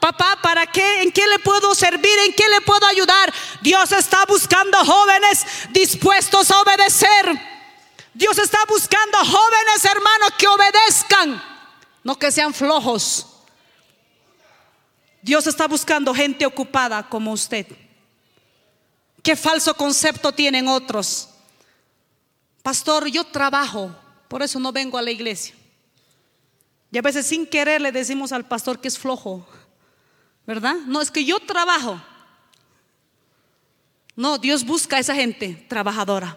[0.00, 1.02] Papá, ¿para qué?
[1.02, 2.18] ¿En qué le puedo servir?
[2.26, 3.32] ¿En qué le puedo ayudar?
[3.62, 7.40] Dios está buscando jóvenes dispuestos a obedecer.
[8.14, 11.42] Dios está buscando jóvenes hermanos que obedezcan,
[12.02, 13.26] no que sean flojos.
[15.22, 17.66] Dios está buscando gente ocupada como usted.
[19.22, 21.29] ¿Qué falso concepto tienen otros?
[22.62, 23.94] Pastor, yo trabajo,
[24.28, 25.54] por eso no vengo a la iglesia.
[26.92, 29.46] Y a veces sin querer le decimos al pastor que es flojo,
[30.46, 30.74] ¿verdad?
[30.86, 32.00] No, es que yo trabajo.
[34.16, 36.36] No, Dios busca a esa gente trabajadora.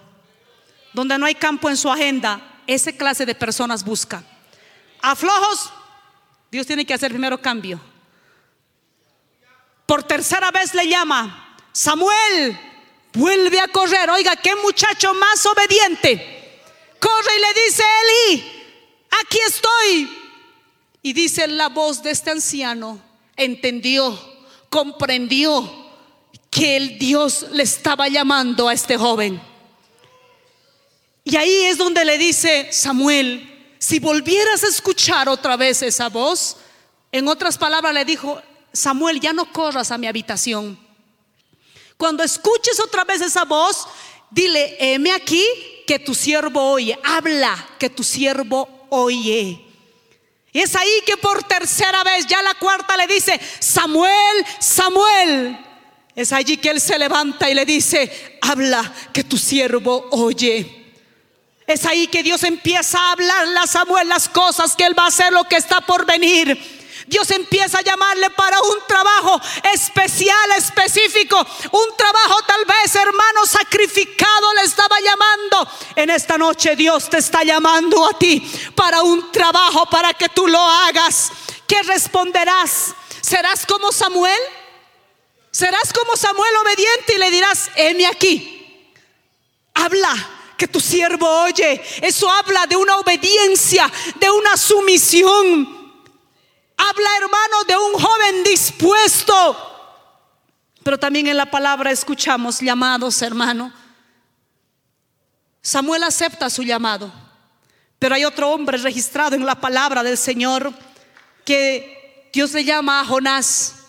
[0.94, 4.24] Donde no hay campo en su agenda, esa clase de personas busca.
[5.02, 5.72] aflojos,
[6.52, 7.82] Dios tiene que hacer primero cambio.
[9.86, 12.58] Por tercera vez le llama, Samuel,
[13.14, 14.10] vuelve a correr.
[14.10, 16.62] Oiga, qué muchacho más obediente.
[17.00, 18.52] Corre y le dice, Eli,
[19.22, 20.20] aquí estoy.
[21.02, 23.00] Y dice la voz de este anciano,
[23.36, 24.18] entendió,
[24.70, 25.84] comprendió
[26.50, 29.42] que el Dios le estaba llamando a este joven.
[31.26, 36.58] Y ahí es donde le dice Samuel, si volvieras a escuchar otra vez esa voz,
[37.12, 40.80] en otras palabras le dijo, Samuel, ya no corras a mi habitación.
[42.04, 43.88] Cuando escuches otra vez esa voz,
[44.30, 45.46] dile, heme aquí
[45.88, 49.66] que tu siervo oye, habla que tu siervo oye.
[50.52, 55.58] Y es ahí que por tercera vez, ya la cuarta le dice, Samuel, Samuel.
[56.14, 60.98] Es allí que él se levanta y le dice, habla que tu siervo oye.
[61.66, 65.08] Es ahí que Dios empieza a hablarle a Samuel las cosas que él va a
[65.08, 66.83] hacer, lo que está por venir.
[67.14, 69.40] Dios empieza a llamarle para un trabajo
[69.72, 71.38] especial, específico,
[71.72, 75.70] un trabajo tal vez, hermano, sacrificado le estaba llamando.
[75.96, 78.42] En esta noche Dios te está llamando a ti
[78.76, 81.32] para un trabajo, para que tú lo hagas.
[81.68, 82.96] ¿Qué responderás?
[83.22, 84.42] ¿Serás como Samuel?
[85.52, 88.90] Serás como Samuel obediente y le dirás, heme aquí.
[89.76, 90.16] Habla
[90.58, 91.80] que tu siervo oye.
[92.02, 95.83] Eso habla de una obediencia, de una sumisión.
[96.90, 99.58] Habla, hermano, de un joven dispuesto.
[100.84, 103.72] Pero también en la palabra escuchamos llamados, hermano.
[105.62, 107.12] Samuel acepta su llamado.
[108.00, 110.74] Pero hay otro hombre registrado en la palabra del Señor
[111.46, 113.84] que Dios le llama a Jonás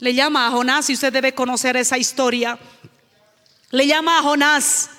[0.00, 2.58] le llama a Jonás y usted debe conocer esa historia.
[3.70, 4.90] Le llama a Jonás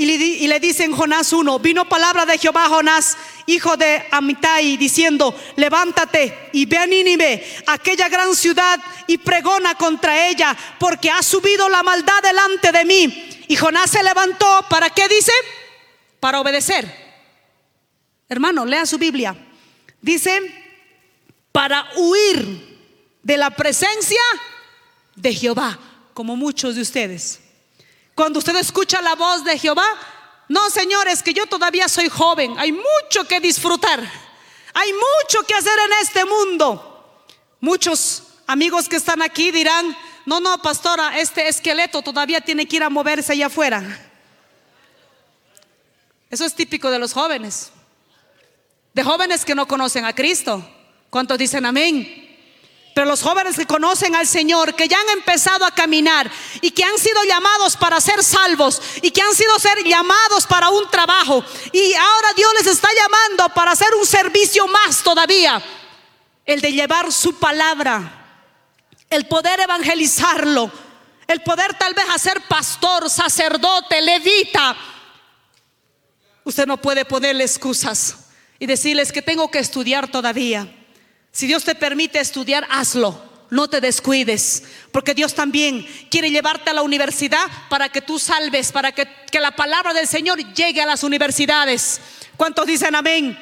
[0.00, 3.76] y le, y le dice en Jonás 1, vino palabra de Jehová a Jonás, hijo
[3.76, 10.56] de Amitai, diciendo, levántate y ve a Nínive, aquella gran ciudad, y pregona contra ella,
[10.78, 13.44] porque ha subido la maldad delante de mí.
[13.48, 15.32] Y Jonás se levantó, ¿para qué dice?
[16.20, 16.88] Para obedecer.
[18.28, 19.36] Hermano, lea su Biblia.
[20.00, 20.40] Dice,
[21.50, 22.78] para huir
[23.24, 24.22] de la presencia
[25.16, 25.76] de Jehová,
[26.14, 27.40] como muchos de ustedes.
[28.18, 29.86] Cuando usted escucha la voz de Jehová,
[30.48, 34.00] no, señores, que yo todavía soy joven, hay mucho que disfrutar,
[34.74, 37.22] hay mucho que hacer en este mundo.
[37.60, 42.82] Muchos amigos que están aquí dirán, no, no, pastora, este esqueleto todavía tiene que ir
[42.82, 43.84] a moverse allá afuera.
[46.28, 47.70] Eso es típico de los jóvenes,
[48.94, 50.68] de jóvenes que no conocen a Cristo.
[51.08, 52.27] ¿Cuántos dicen amén?
[52.98, 56.28] Pero los jóvenes que conocen al Señor, que ya han empezado a caminar
[56.60, 60.68] y que han sido llamados para ser salvos y que han sido ser llamados para
[60.70, 65.62] un trabajo y ahora Dios les está llamando para hacer un servicio más todavía,
[66.44, 68.42] el de llevar su palabra,
[69.08, 70.68] el poder evangelizarlo,
[71.28, 74.76] el poder tal vez hacer pastor, sacerdote, levita.
[76.42, 78.26] Usted no puede ponerle excusas
[78.58, 80.77] y decirles que tengo que estudiar todavía.
[81.38, 83.16] Si Dios te permite estudiar, hazlo.
[83.50, 88.72] No te descuides, porque Dios también quiere llevarte a la universidad para que tú salves,
[88.72, 89.06] para que,
[89.38, 92.00] la palabra del Señor llegue a las universidades.
[92.36, 93.38] ¿Cuántos dicen amén?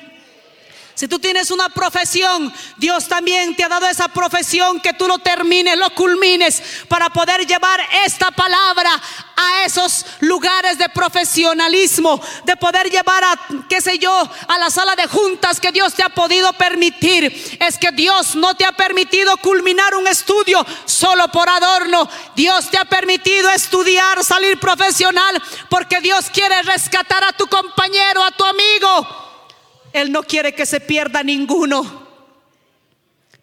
[0.97, 5.19] Si tú tienes una profesión, Dios también te ha dado esa profesión que tú lo
[5.19, 8.91] termines, lo culmines para poder llevar esta palabra
[9.37, 14.11] a esos lugares de profesionalismo, de poder llevar a, qué sé yo,
[14.49, 17.59] a la sala de juntas que Dios te ha podido permitir.
[17.61, 22.09] Es que Dios no te ha permitido culminar un estudio solo por adorno.
[22.35, 28.31] Dios te ha permitido estudiar, salir profesional, porque Dios quiere rescatar a tu compañero, a
[28.31, 29.26] tu amigo.
[29.97, 32.07] Él no quiere que se pierda ninguno.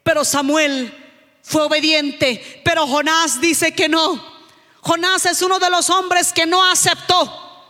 [0.04, 0.94] Pero Samuel
[1.42, 4.24] fue obediente, pero Jonás dice que no.
[4.82, 7.66] Jonás es uno de los hombres que no aceptó.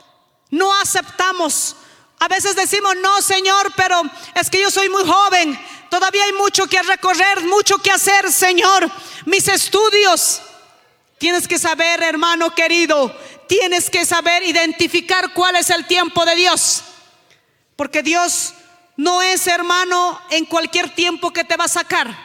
[0.49, 1.77] No aceptamos.
[2.19, 4.01] A veces decimos, no, Señor, pero
[4.36, 5.57] es que yo soy muy joven.
[5.89, 8.91] Todavía hay mucho que recorrer, mucho que hacer, Señor.
[9.25, 10.41] Mis estudios.
[11.19, 13.17] Tienes que saber, hermano querido,
[13.47, 16.84] tienes que saber identificar cuál es el tiempo de Dios.
[17.77, 18.53] Porque Dios
[18.95, 22.15] no es, hermano, en cualquier tiempo que te va a sacar.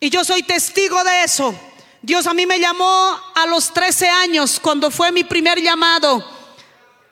[0.00, 1.54] Y yo soy testigo de eso.
[2.02, 6.24] Dios a mí me llamó a los 13 años, cuando fue mi primer llamado.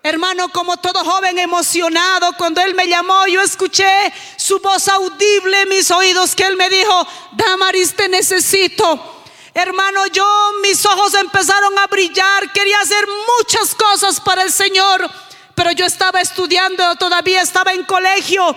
[0.03, 5.69] Hermano, como todo joven emocionado, cuando Él me llamó, yo escuché su voz audible en
[5.69, 9.23] mis oídos, que Él me dijo, Damaris, te necesito.
[9.55, 10.27] Hermano, yo
[10.63, 13.07] mis ojos empezaron a brillar, quería hacer
[13.39, 15.11] muchas cosas para el Señor
[15.55, 18.57] pero yo estaba estudiando, todavía estaba en colegio.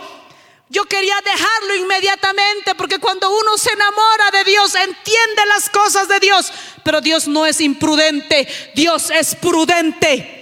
[0.70, 6.20] Yo quería dejarlo inmediatamente porque cuando uno se enamora de Dios, entiende las cosas de
[6.20, 6.52] Dios.
[6.84, 10.34] Pero Dios no es imprudente, Dios es prudente.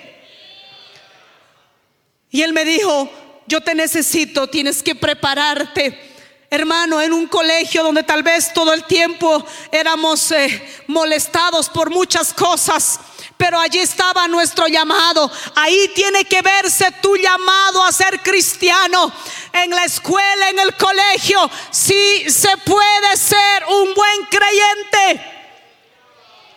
[2.32, 3.10] Y él me dijo,
[3.48, 6.14] yo te necesito, tienes que prepararte.
[6.50, 12.34] Hermano, en un colegio donde tal vez todo el tiempo éramos eh, molestados por muchas
[12.34, 13.00] cosas,
[13.38, 15.30] pero allí estaba nuestro llamado.
[15.56, 19.12] Ahí tiene que verse tu llamado a ser cristiano.
[19.52, 25.32] En la escuela, en el colegio, si se puede ser un buen creyente.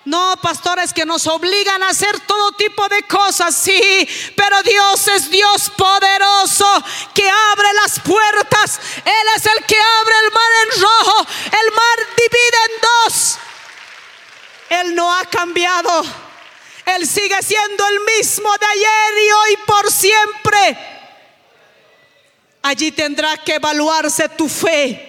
[0.05, 5.29] No, pastores que nos obligan a hacer todo tipo de cosas, sí, pero Dios es
[5.29, 6.67] Dios poderoso
[7.13, 8.81] que abre las puertas.
[9.05, 13.39] Él es el que abre el mar en rojo, el mar divide en dos.
[14.71, 16.28] Él no ha cambiado.
[16.97, 20.79] Él sigue siendo el mismo de ayer y hoy por siempre.
[22.63, 25.05] Allí tendrá que evaluarse tu fe.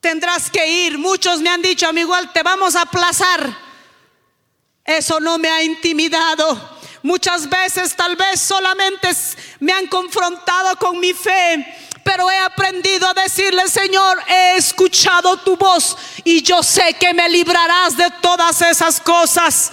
[0.00, 0.98] Tendrás que ir.
[0.98, 3.56] Muchos me han dicho, amigo, te vamos a aplazar.
[4.84, 6.78] Eso no me ha intimidado.
[7.02, 9.08] Muchas veces tal vez solamente
[9.60, 11.66] me han confrontado con mi fe,
[12.04, 17.30] pero he aprendido a decirle, Señor, he escuchado tu voz y yo sé que me
[17.30, 19.72] librarás de todas esas cosas.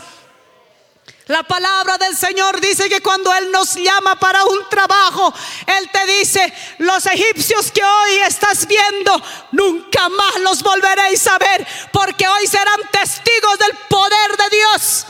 [1.28, 5.34] La palabra del Señor dice que cuando Él nos llama para un trabajo,
[5.65, 9.21] Él te dice, los egipcios que hoy estás viendo,
[9.51, 15.05] nunca más los volveréis a ver, porque hoy serán testigos del poder de Dios.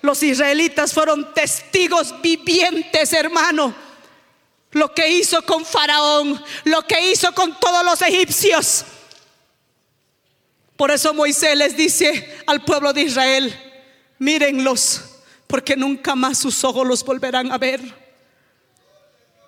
[0.00, 3.74] Los israelitas fueron testigos vivientes, hermano.
[4.70, 8.84] Lo que hizo con Faraón, lo que hizo con todos los egipcios.
[10.76, 13.73] Por eso Moisés les dice al pueblo de Israel,
[14.24, 15.02] mírenlos,
[15.46, 17.80] porque nunca más sus ojos los volverán a ver.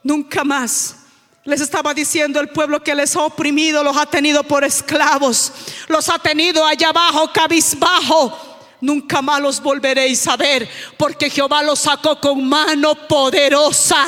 [0.02, 0.96] Nunca más.
[1.44, 5.52] Les estaba diciendo el pueblo que les ha oprimido, los ha tenido por esclavos,
[5.88, 8.36] los ha tenido allá abajo, cabizbajo.
[8.80, 10.68] Nunca más los volveréis a ver,
[10.98, 14.04] porque Jehová los sacó con mano poderosa.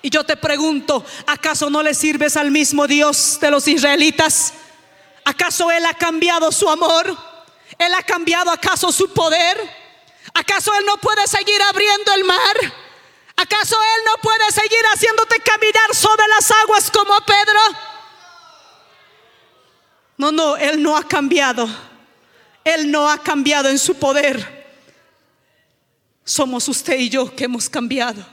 [0.00, 4.54] Y yo te pregunto, ¿acaso no le sirves al mismo Dios de los israelitas?
[5.24, 7.27] ¿Acaso Él ha cambiado su amor?
[7.76, 9.58] ¿Él ha cambiado acaso su poder?
[10.34, 12.56] ¿Acaso Él no puede seguir abriendo el mar?
[13.36, 17.60] ¿Acaso Él no puede seguir haciéndote caminar sobre las aguas como Pedro?
[20.16, 21.68] No, no, Él no ha cambiado.
[22.64, 24.58] Él no ha cambiado en su poder.
[26.24, 28.24] Somos usted y yo que hemos cambiado.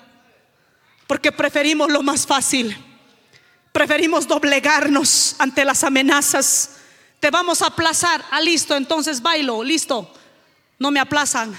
[1.07, 2.75] Porque preferimos lo más fácil.
[3.71, 6.71] Preferimos doblegarnos ante las amenazas
[7.25, 8.23] te vamos a aplazar.
[8.29, 10.13] Ah, listo, entonces bailo, listo.
[10.77, 11.57] No me aplazan.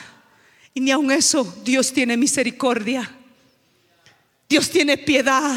[0.72, 3.12] Y ni aun eso, Dios tiene misericordia.
[4.48, 5.56] Dios tiene piedad.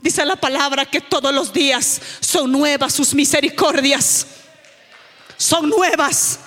[0.00, 4.24] Dice la palabra que todos los días son nuevas sus misericordias.
[5.36, 6.38] Son nuevas.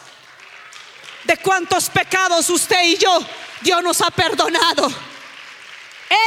[1.25, 3.19] De cuántos pecados usted y yo
[3.63, 4.87] Dios nos ha perdonado.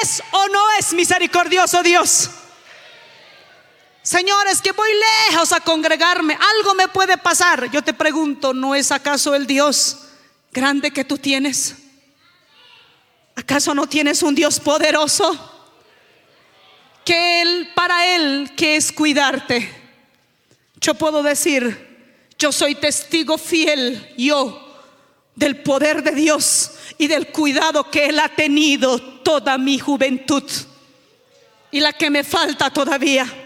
[0.03, 2.29] ¿Es o no es misericordioso Dios?
[4.07, 4.89] Señores, que voy
[5.29, 7.69] lejos a congregarme, algo me puede pasar.
[7.73, 9.99] Yo te pregunto, ¿no es acaso el Dios
[10.53, 11.75] grande que tú tienes?
[13.35, 15.37] ¿Acaso no tienes un Dios poderoso?
[17.05, 19.69] Que Él, para Él, que es cuidarte.
[20.81, 24.79] Yo puedo decir, yo soy testigo fiel, yo,
[25.35, 30.45] del poder de Dios y del cuidado que Él ha tenido toda mi juventud
[31.73, 33.43] y la que me falta todavía.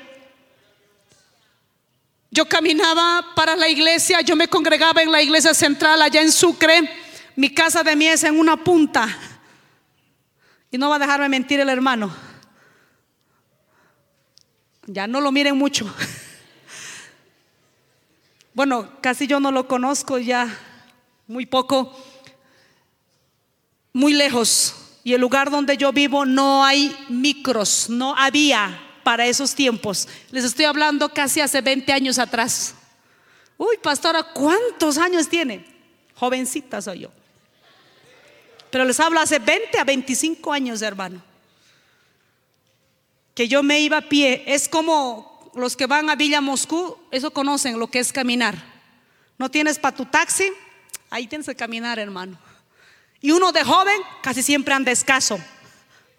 [2.31, 6.89] Yo caminaba para la iglesia, yo me congregaba en la iglesia central allá en Sucre,
[7.35, 9.09] mi casa de mies en una punta.
[10.71, 12.15] Y no va a dejarme mentir el hermano.
[14.87, 15.93] Ya no lo miren mucho.
[18.53, 20.53] Bueno, casi yo no lo conozco ya,
[21.29, 21.97] muy poco,
[23.93, 24.75] muy lejos.
[25.05, 30.09] Y el lugar donde yo vivo no hay micros, no había para esos tiempos.
[30.31, 32.75] Les estoy hablando casi hace 20 años atrás.
[33.57, 35.65] Uy, pastora, ¿cuántos años tiene?
[36.15, 37.11] Jovencita soy yo.
[38.71, 41.23] Pero les hablo hace 20 a 25 años, hermano.
[43.35, 44.45] Que yo me iba a pie.
[44.47, 48.55] Es como los que van a Villa Moscú, eso conocen lo que es caminar.
[49.39, 50.51] No tienes para tu taxi,
[51.09, 52.39] ahí tienes que caminar, hermano.
[53.21, 55.39] Y uno de joven casi siempre anda escaso.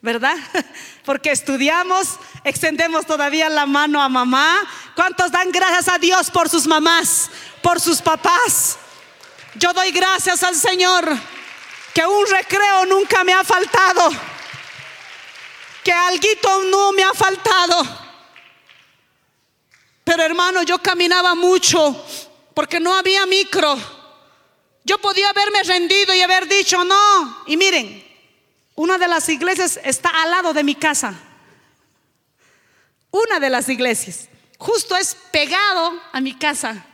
[0.02, 0.36] ¿Verdad?
[1.06, 4.60] Porque estudiamos, extendemos todavía la mano a mamá.
[4.95, 7.30] ¿Cuántos dan gracias a Dios por sus mamás,
[7.62, 8.78] por sus papás?
[9.56, 11.08] Yo doy gracias al Señor
[11.93, 14.10] que un recreo nunca me ha faltado.
[15.84, 18.02] que algo no me ha faltado.
[20.04, 22.06] Pero hermano, yo caminaba mucho
[22.54, 23.78] porque no había micro.
[24.84, 27.43] Yo podía haberme rendido y haber dicho no.
[27.47, 28.11] Y miren,
[28.76, 31.14] una de las iglesias está al lado de mi casa.
[33.12, 34.30] Una de las iglesias.
[34.58, 36.86] Justo es pegado a mi casa.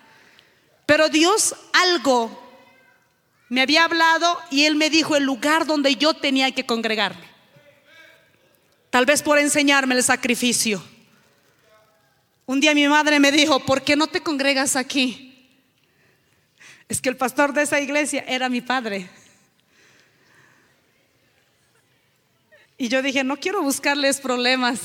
[0.86, 2.44] Pero Dios algo
[3.50, 7.28] me había hablado y Él me dijo el lugar donde yo tenía que congregarme.
[8.90, 10.84] Tal vez por enseñarme el sacrificio.
[12.46, 15.28] Un día mi madre me dijo, ¿por qué no te congregas aquí?
[16.88, 19.10] Es que el pastor de esa iglesia era mi padre.
[22.78, 24.80] Y yo dije, no quiero buscarles problemas.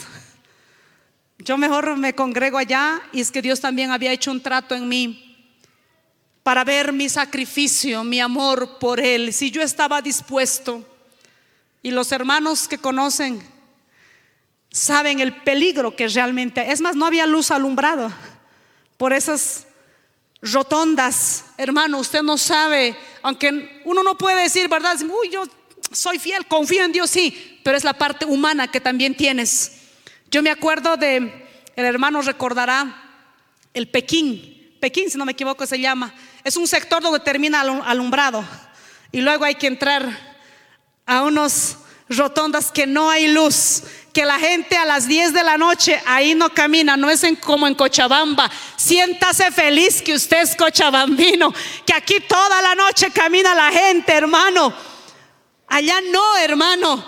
[1.39, 4.89] Yo mejor me congrego allá y es que Dios también había hecho un trato en
[4.89, 5.29] mí
[6.43, 9.33] para ver mi sacrificio, mi amor por Él.
[9.33, 10.89] Si yo estaba dispuesto
[11.83, 13.43] y los hermanos que conocen
[14.71, 18.11] saben el peligro que realmente, es más, no había luz alumbrado
[18.97, 19.67] por esas
[20.41, 24.97] rotondas, hermano, usted no sabe, aunque uno no puede decir, ¿verdad?
[25.03, 25.45] Uy, yo
[25.93, 29.73] soy fiel, confío en Dios, sí, pero es la parte humana que también tienes.
[30.31, 33.11] Yo me acuerdo de, el hermano recordará,
[33.75, 36.13] el Pekín, Pekín si no me equivoco se llama,
[36.45, 38.45] es un sector donde termina alumbrado
[39.11, 40.37] y luego hay que entrar
[41.07, 41.77] a unos
[42.09, 43.83] rotondas que no hay luz
[44.13, 47.67] que la gente a las 10 de la noche ahí no camina, no es como
[47.67, 48.51] en Cochabamba.
[48.77, 51.53] Siéntase feliz que usted es cochabambino,
[51.87, 54.92] que aquí toda la noche camina la gente, hermano.
[55.73, 57.05] Allá no, hermano.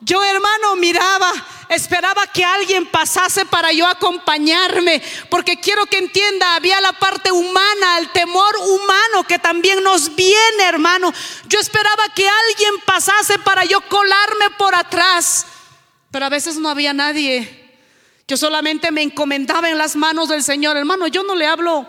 [0.00, 1.32] Yo, hermano, miraba,
[1.68, 7.98] esperaba que alguien pasase para yo acompañarme, porque quiero que entienda, había la parte humana,
[7.98, 11.12] el temor humano que también nos viene, hermano.
[11.48, 15.46] Yo esperaba que alguien pasase para yo colarme por atrás
[16.16, 17.76] pero a veces no había nadie.
[18.26, 20.74] Yo solamente me encomendaba en las manos del Señor.
[20.78, 21.86] Hermano, yo no le hablo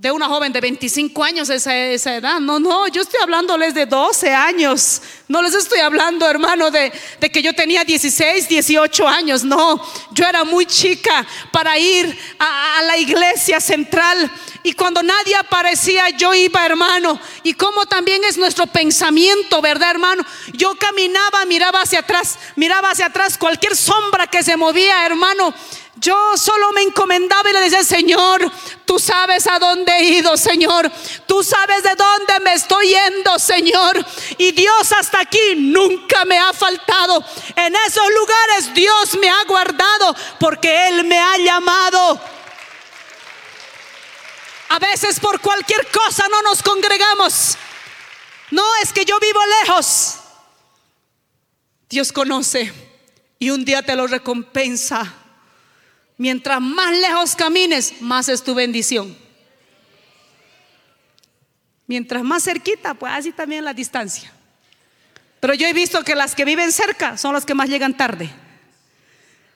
[0.00, 2.38] de una joven de 25 años esa, esa edad.
[2.38, 5.02] No, no, yo estoy hablándoles de 12 años.
[5.26, 9.42] No les estoy hablando, hermano, de, de, que yo tenía 16, 18 años.
[9.42, 14.30] No, yo era muy chica para ir a, a la iglesia central.
[14.62, 17.18] Y cuando nadie aparecía, yo iba, hermano.
[17.42, 20.24] Y como también es nuestro pensamiento, ¿verdad, hermano?
[20.52, 25.52] Yo caminaba, miraba hacia atrás, miraba hacia atrás cualquier sombra que se movía, hermano.
[26.00, 28.50] Yo solo me encomendaba y le decía, Señor,
[28.84, 30.90] tú sabes a dónde he ido, Señor.
[31.26, 34.04] Tú sabes de dónde me estoy yendo, Señor.
[34.36, 37.24] Y Dios hasta aquí nunca me ha faltado.
[37.56, 42.20] En esos lugares Dios me ha guardado porque Él me ha llamado.
[44.68, 47.56] A veces por cualquier cosa no nos congregamos.
[48.50, 50.14] No es que yo vivo lejos.
[51.88, 52.72] Dios conoce
[53.38, 55.14] y un día te lo recompensa.
[56.18, 59.16] Mientras más lejos camines, más es tu bendición.
[61.86, 64.30] Mientras más cerquita, pues así también la distancia.
[65.40, 68.28] Pero yo he visto que las que viven cerca son las que más llegan tarde.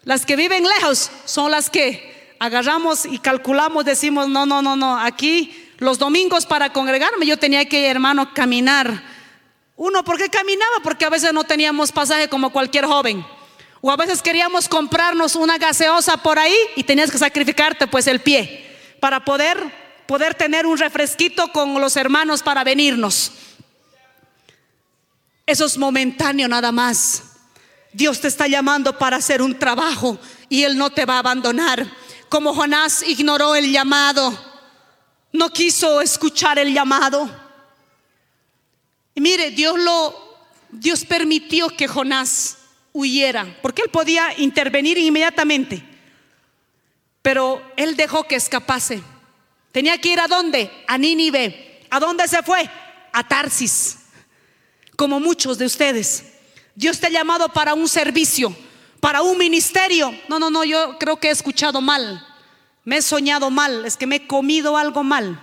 [0.05, 4.99] Las que viven lejos son las que agarramos y calculamos, decimos, no, no, no, no,
[4.99, 9.03] aquí los domingos para congregarme yo tenía que, hermano, caminar.
[9.77, 10.77] Uno, ¿por qué caminaba?
[10.85, 13.25] Porque a veces no teníamos pasaje como cualquier joven.
[13.83, 18.21] O a veces queríamos comprarnos una gaseosa por ahí y tenías que sacrificarte pues el
[18.21, 18.65] pie
[19.01, 23.33] para poder poder tener un refresquito con los hermanos para venirnos.
[25.47, 27.23] Eso es momentáneo nada más.
[27.93, 30.19] Dios te está llamando para hacer un trabajo
[30.49, 31.91] y Él no te va a abandonar.
[32.29, 34.39] Como Jonás ignoró el llamado,
[35.33, 37.29] no quiso escuchar el llamado.
[39.15, 40.39] Y mire, Dios lo,
[40.71, 42.59] Dios permitió que Jonás
[42.93, 45.83] huyera, porque él podía intervenir inmediatamente,
[47.23, 49.03] pero él dejó que escapase.
[49.73, 50.71] Tenía que ir a dónde?
[50.87, 51.81] A Nínive.
[51.91, 52.69] ¿A dónde se fue?
[53.13, 53.99] A Tarsis,
[54.97, 56.25] como muchos de ustedes.
[56.75, 58.57] Dios te ha llamado para un servicio,
[59.01, 60.15] para un ministerio.
[60.29, 62.27] No, no, no, yo creo que he escuchado mal.
[62.85, 65.39] Me he soñado mal, es que me he comido algo mal.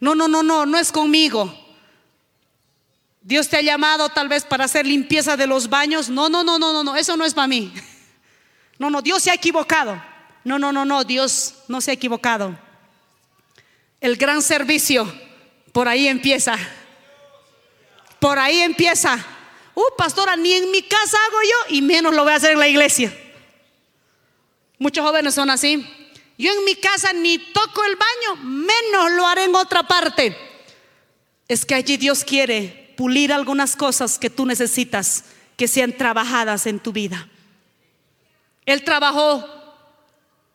[0.00, 1.52] No, no, no, no, no es conmigo.
[3.28, 6.08] Dios te ha llamado tal vez para hacer limpieza de los baños.
[6.08, 7.70] No, no, no, no, no, no, eso no es para mí.
[8.78, 10.02] No, no, Dios se ha equivocado.
[10.44, 12.58] No, no, no, no, Dios no se ha equivocado.
[14.00, 15.12] El gran servicio,
[15.72, 16.56] por ahí empieza.
[18.18, 19.22] Por ahí empieza.
[19.74, 22.60] Uh, pastora, ni en mi casa hago yo y menos lo voy a hacer en
[22.60, 23.14] la iglesia.
[24.78, 25.86] Muchos jóvenes son así.
[26.38, 30.34] Yo en mi casa ni toco el baño, menos lo haré en otra parte.
[31.46, 35.22] Es que allí Dios quiere pulir algunas cosas que tú necesitas
[35.56, 37.28] que sean trabajadas en tu vida.
[38.66, 39.48] Él trabajó,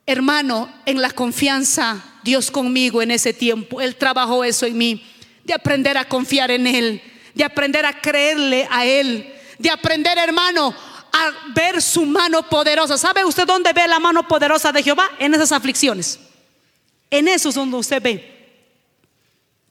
[0.06, 3.80] hermano, en la confianza, Dios conmigo en ese tiempo.
[3.80, 5.06] Él trabajó eso en mí,
[5.46, 7.02] de aprender a confiar en Él,
[7.34, 10.76] de aprender a creerle a Él, de aprender, hermano,
[11.14, 12.98] a ver su mano poderosa.
[12.98, 15.10] ¿Sabe usted dónde ve la mano poderosa de Jehová?
[15.18, 16.20] En esas aflicciones.
[17.10, 18.33] En eso es donde usted ve.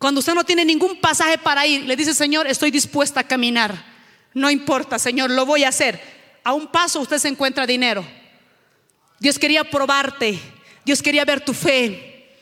[0.03, 3.84] Cuando usted no tiene ningún pasaje para ir, le dice, Señor, estoy dispuesta a caminar.
[4.34, 6.03] No importa, Señor, lo voy a hacer.
[6.42, 8.05] A un paso usted se encuentra dinero.
[9.20, 10.40] Dios quería probarte.
[10.84, 12.34] Dios quería ver tu fe.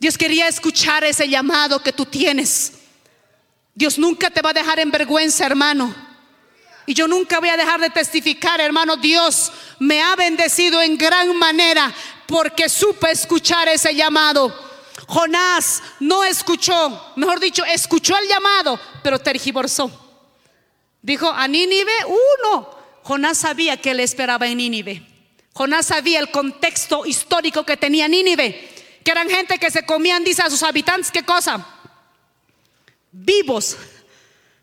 [0.00, 2.72] Dios quería escuchar ese llamado que tú tienes.
[3.72, 5.94] Dios nunca te va a dejar en vergüenza, hermano.
[6.86, 8.96] Y yo nunca voy a dejar de testificar, hermano.
[8.96, 11.94] Dios me ha bendecido en gran manera
[12.26, 14.65] porque supe escuchar ese llamado.
[15.06, 19.90] Jonás no escuchó, mejor dicho, escuchó el llamado, pero tergiversó.
[21.00, 22.76] Dijo a Nínive, uno.
[23.04, 25.06] Jonás sabía que le esperaba en Nínive.
[25.52, 28.68] Jonás sabía el contexto histórico que tenía Nínive,
[29.04, 31.64] que eran gente que se comían, dice a sus habitantes, ¿qué cosa?
[33.12, 33.76] Vivos.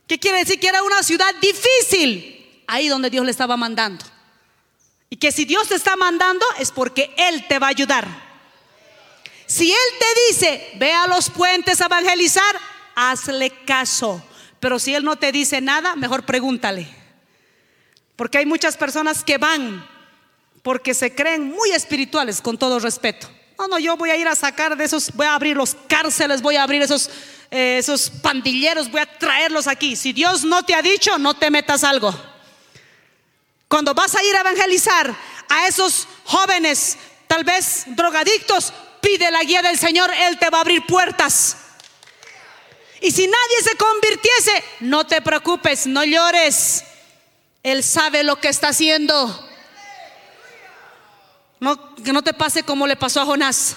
[0.05, 0.59] ¿Qué quiere decir?
[0.59, 4.03] Que era una ciudad difícil, ahí donde Dios le estaba mandando.
[5.09, 8.22] Y que si Dios te está mandando es porque Él te va a ayudar.
[9.53, 12.59] Si Él te dice, ve a los puentes a evangelizar,
[12.95, 14.19] hazle caso.
[14.59, 16.87] Pero si Él no te dice nada, mejor pregúntale.
[18.15, 19.87] Porque hay muchas personas que van
[20.63, 23.29] porque se creen muy espirituales, con todo respeto.
[23.59, 26.41] No, no, yo voy a ir a sacar de esos, voy a abrir los cárceles,
[26.41, 27.11] voy a abrir esos,
[27.51, 29.95] eh, esos pandilleros, voy a traerlos aquí.
[29.95, 32.11] Si Dios no te ha dicho, no te metas algo.
[33.67, 35.15] Cuando vas a ir a evangelizar
[35.47, 36.97] a esos jóvenes,
[37.27, 38.73] tal vez drogadictos,
[39.03, 41.57] pide la guía del Señor, Él te va a abrir puertas.
[43.01, 46.85] Y si nadie se convirtiese, no te preocupes, no llores.
[47.61, 49.49] Él sabe lo que está haciendo.
[51.59, 53.75] No, que no te pase como le pasó a Jonás.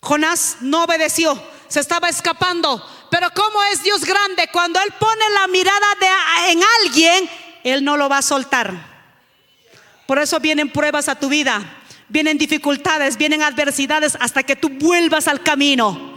[0.00, 2.86] Jonás no obedeció, se estaba escapando.
[3.10, 5.86] Pero como es Dios grande, cuando Él pone la mirada
[6.48, 7.30] en alguien,
[7.64, 8.92] Él no lo va a soltar.
[10.06, 11.81] Por eso vienen pruebas a tu vida,
[12.12, 16.12] vienen dificultades, vienen adversidades hasta que tú vuelvas al camino.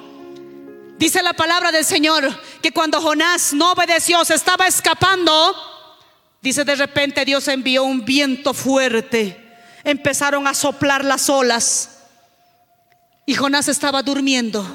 [0.99, 2.29] Dice la palabra del Señor
[2.61, 5.55] que cuando Jonás no obedeció, se estaba escapando,
[6.41, 9.41] dice de repente Dios envió un viento fuerte
[9.85, 11.99] empezaron a soplar las olas
[13.25, 14.65] y Jonás estaba durmiendo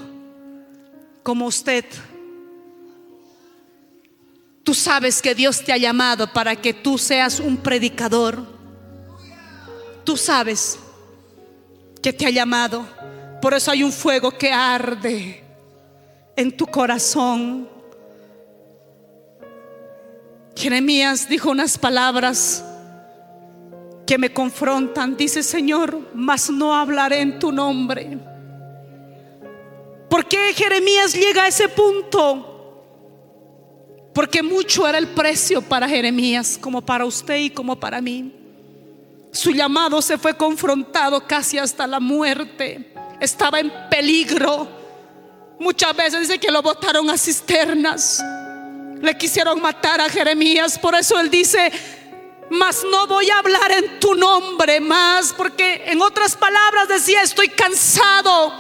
[1.23, 1.85] como usted.
[4.65, 8.47] Tú sabes que Dios te ha llamado para que tú seas un predicador.
[10.05, 10.79] Tú sabes
[12.03, 12.87] que te ha llamado.
[13.41, 15.43] Por eso hay un fuego que arde
[16.37, 17.69] en tu corazón.
[20.57, 22.65] Jeremías dijo unas palabras
[24.07, 28.19] que me confrontan, dice Señor, mas no hablaré en tu nombre.
[30.09, 32.51] ¿Por qué Jeremías llega a ese punto?
[34.13, 38.40] Porque mucho era el precio para Jeremías, como para usted y como para mí.
[39.33, 42.93] Su llamado se fue confrontado casi hasta la muerte.
[43.21, 44.69] Estaba en peligro.
[45.59, 48.23] Muchas veces dice que lo botaron a cisternas.
[49.01, 50.79] Le quisieron matar a Jeremías.
[50.79, 51.71] Por eso él dice,
[52.51, 57.49] mas no voy a hablar en tu nombre más, porque en otras palabras decía, estoy
[57.49, 58.53] cansado,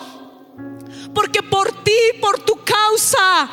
[1.12, 3.50] porque por ti, por tu causa,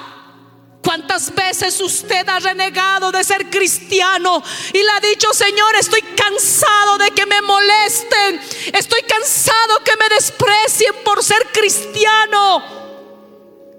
[0.87, 6.97] ¿Cuántas veces usted ha renegado de ser cristiano y le ha dicho, Señor, estoy cansado
[6.97, 8.39] de que me molesten,
[8.71, 12.63] estoy cansado que me desprecien por ser cristiano,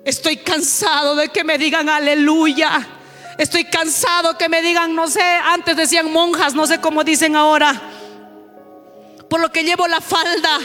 [0.05, 2.87] estoy cansado de que me digan aleluya?
[3.39, 7.73] Estoy cansado que me digan, no sé, antes decían monjas, no sé cómo dicen ahora.
[9.31, 10.59] Por lo que llevo la falda,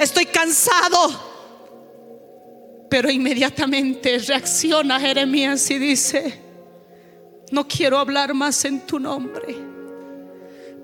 [0.00, 1.25] estoy cansado.
[2.88, 6.40] Pero inmediatamente reacciona Jeremías y dice,
[7.50, 9.56] no quiero hablar más en tu nombre.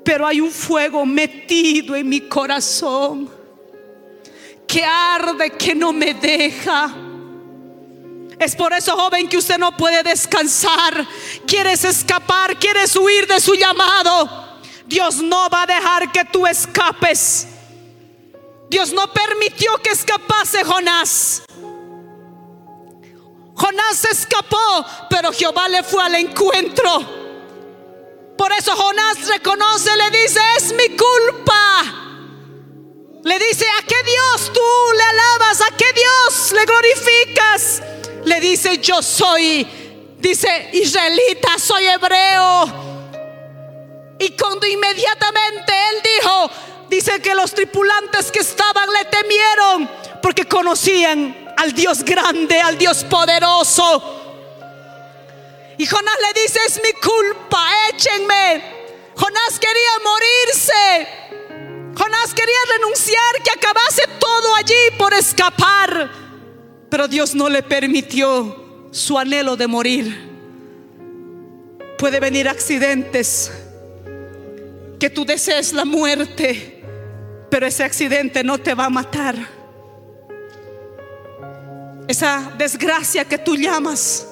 [0.04, 3.30] Pero hay un fuego metido en mi corazón
[4.66, 6.94] que arde, que no me deja
[8.42, 11.06] es por eso, joven, que usted no puede descansar.
[11.46, 14.58] Quieres escapar, quieres huir de su llamado.
[14.84, 17.46] Dios no va a dejar que tú escapes.
[18.68, 21.44] Dios no permitió que escapase Jonás.
[23.62, 27.22] Jonás escapó, pero Jehová le fue al encuentro.
[28.36, 31.84] Por eso Jonás reconoce, le dice, es mi culpa.
[33.24, 34.60] Le dice, ¿a qué Dios tú
[34.96, 35.60] le alabas?
[35.60, 37.82] ¿A qué Dios le glorificas?
[38.24, 39.66] le dice, yo soy,
[40.18, 42.64] dice, israelita, soy hebreo.
[44.18, 46.50] Y cuando inmediatamente él dijo,
[46.88, 49.90] dice que los tripulantes que estaban le temieron
[50.22, 54.18] porque conocían al Dios grande, al Dios poderoso.
[55.78, 58.62] Y Jonás le dice, es mi culpa, échenme.
[59.14, 61.08] Jonás quería morirse.
[61.96, 66.10] Jonás quería renunciar, que acabase todo allí por escapar.
[66.90, 70.30] Pero Dios no le permitió su anhelo de morir.
[71.96, 73.52] Puede venir accidentes,
[74.98, 76.82] que tú desees la muerte,
[77.50, 79.61] pero ese accidente no te va a matar.
[82.08, 84.26] Esa desgracia que tú llamas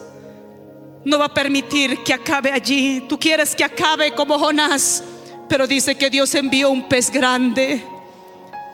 [1.04, 3.04] no va a permitir que acabe allí.
[3.08, 5.02] Tú quieres que acabe como Jonás,
[5.48, 7.82] pero dice que Dios envió un pez grande.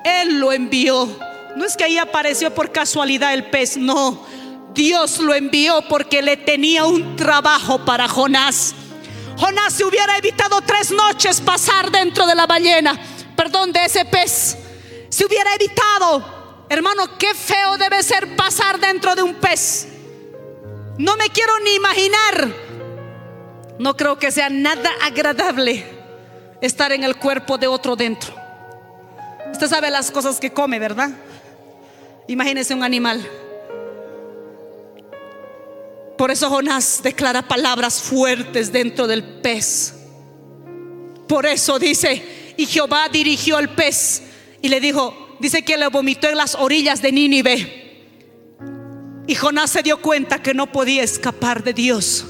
[0.05, 1.09] Él lo envió.
[1.57, 4.27] No es que ahí apareció por casualidad el pez, no.
[4.75, 8.75] Dios lo envió porque le tenía un trabajo para Jonás.
[9.39, 12.99] Jonás se hubiera evitado tres noches pasar dentro de la ballena,
[13.37, 14.57] perdón, de ese pez.
[15.09, 16.36] Se hubiera evitado,
[16.69, 19.89] hermano, qué feo debe ser pasar dentro de un pez.
[20.99, 22.49] No me quiero ni imaginar.
[23.79, 25.85] No creo que sea nada agradable
[26.61, 28.35] estar en el cuerpo de otro dentro.
[29.53, 31.11] Usted sabe las cosas que come, ¿verdad?
[32.27, 33.27] Imagínese un animal.
[36.17, 39.95] Por eso Jonás declara palabras fuertes dentro del pez.
[41.29, 44.23] Por eso dice, y Jehová dirigió al pez
[44.62, 47.87] y le dijo, dice que le vomitó en las orillas de Nínive.
[49.26, 52.24] Y Jonás se dio cuenta que no podía escapar de Dios.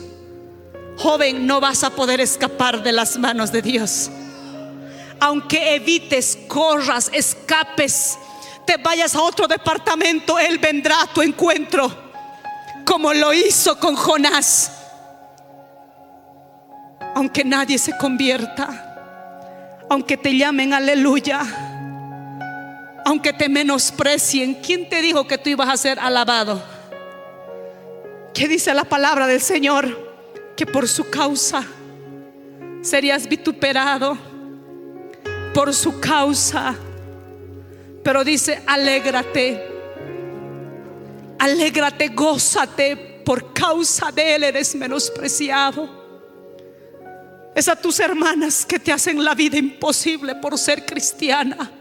[0.97, 4.11] Joven, no vas a poder escapar de las manos de Dios.
[5.21, 8.19] Aunque evites, corras, escapes,
[8.67, 12.07] te vayas a otro departamento, Él vendrá a tu encuentro
[12.87, 14.73] como lo hizo con Jonás.
[17.15, 21.43] Aunque nadie se convierta, aunque te llamen aleluya,
[23.07, 26.61] aunque te menosprecien, ¿quién te dijo que tú ibas a ser alabado?
[28.35, 30.13] ¿Qué dice la palabra del Señor?
[30.57, 31.65] Que por su causa
[32.83, 34.19] serías vituperado,
[35.55, 36.75] por su causa.
[38.03, 39.77] Pero dice, alégrate
[41.39, 45.89] Alégrate, gózate, por causa de Él eres menospreciado.
[47.55, 51.76] Es a tus hermanas que te hacen la vida imposible por ser cristiana.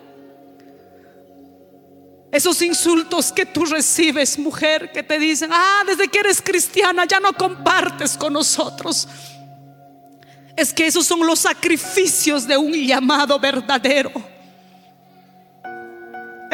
[2.35, 7.19] Esos insultos que tú recibes, mujer, que te dicen, ah, desde que eres cristiana ya
[7.19, 9.07] no compartes con nosotros.
[10.55, 14.11] Es que esos son los sacrificios de un llamado verdadero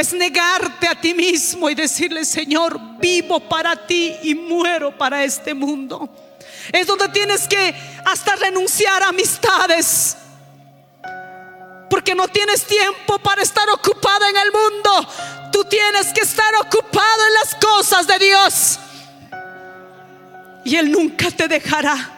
[0.02, 5.54] es negarte a ti mismo y decirle, Señor, vivo para ti y muero para este
[5.54, 6.10] mundo.
[6.72, 7.74] Es donde tienes que
[8.06, 10.18] hasta renunciar a amistades.
[11.90, 15.08] Porque no tienes tiempo para estar ocupado en el mundo.
[15.62, 18.80] Tú tienes que estar ocupado en las cosas de Dios.
[20.66, 22.18] Y Él nunca te dejará.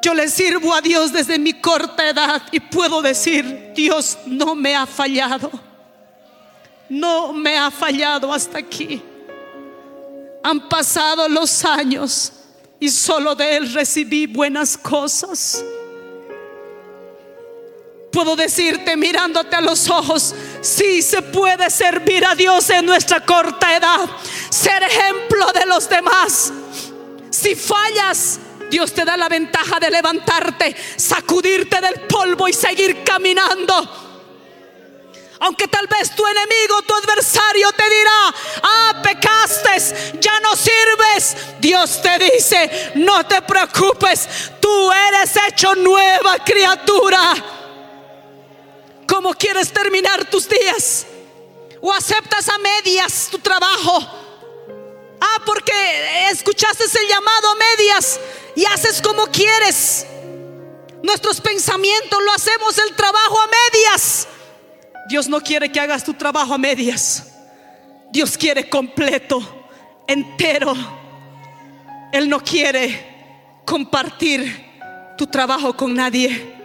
[0.00, 4.74] Yo le sirvo a Dios desde mi corta edad y puedo decir, Dios no me
[4.74, 5.50] ha fallado
[6.92, 9.02] no me ha fallado hasta aquí.
[10.42, 12.32] Han pasado los años
[12.78, 15.64] y solo de Él recibí buenas cosas.
[18.12, 23.74] Puedo decirte mirándote a los ojos, sí se puede servir a Dios en nuestra corta
[23.74, 24.08] edad,
[24.50, 26.52] ser ejemplo de los demás.
[27.30, 28.38] Si fallas,
[28.70, 34.02] Dios te da la ventaja de levantarte, sacudirte del polvo y seguir caminando
[35.42, 41.36] aunque tal vez tu enemigo, tu adversario te dirá, ah, pecaste, ya no sirves.
[41.58, 44.28] Dios te dice, no te preocupes,
[44.60, 47.34] tú eres hecho nueva criatura.
[49.12, 51.06] ¿Cómo quieres terminar tus días?
[51.82, 53.98] ¿O aceptas a medias tu trabajo?
[55.20, 58.18] Ah, porque escuchaste el llamado a medias
[58.56, 60.06] y haces como quieres.
[61.02, 64.28] Nuestros pensamientos lo hacemos el trabajo a medias.
[65.10, 67.34] Dios no quiere que hagas tu trabajo a medias.
[68.10, 69.68] Dios quiere completo,
[70.06, 70.72] entero.
[72.14, 76.56] Él no quiere compartir tu trabajo con nadie.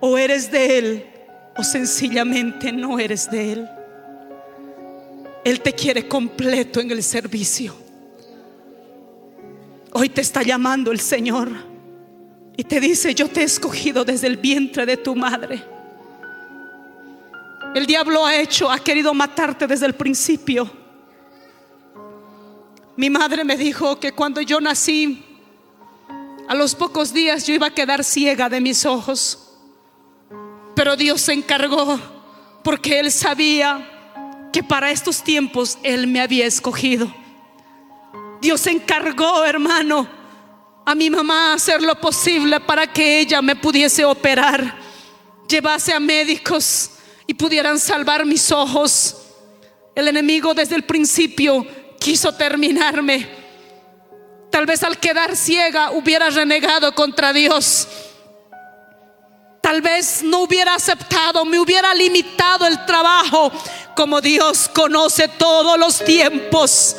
[0.00, 1.15] O eres de Él
[1.58, 3.68] o sencillamente no eres de Él.
[5.44, 7.74] Él te quiere completo en el servicio.
[9.92, 11.48] Hoy te está llamando el Señor
[12.56, 15.76] y te dice, yo te he escogido desde el vientre de tu madre
[17.76, 20.70] el diablo ha hecho, ha querido matarte desde el principio.
[22.96, 25.22] Mi madre me dijo que cuando yo nací,
[26.48, 29.45] A los pocos días yo iba a quedar ciega de mis ojos.
[30.76, 31.98] Pero Dios se encargó
[32.62, 37.12] porque Él sabía que para estos tiempos Él me había escogido.
[38.42, 40.06] Dios se encargó, hermano,
[40.84, 44.78] a mi mamá hacer lo posible para que ella me pudiese operar,
[45.48, 46.90] llevase a médicos
[47.26, 49.16] y pudieran salvar mis ojos.
[49.94, 51.66] El enemigo desde el principio
[51.98, 53.26] quiso terminarme.
[54.50, 57.88] Tal vez al quedar ciega hubiera renegado contra Dios.
[59.66, 63.50] Tal vez no hubiera aceptado, me hubiera limitado el trabajo.
[63.96, 66.94] Como Dios conoce todos los tiempos,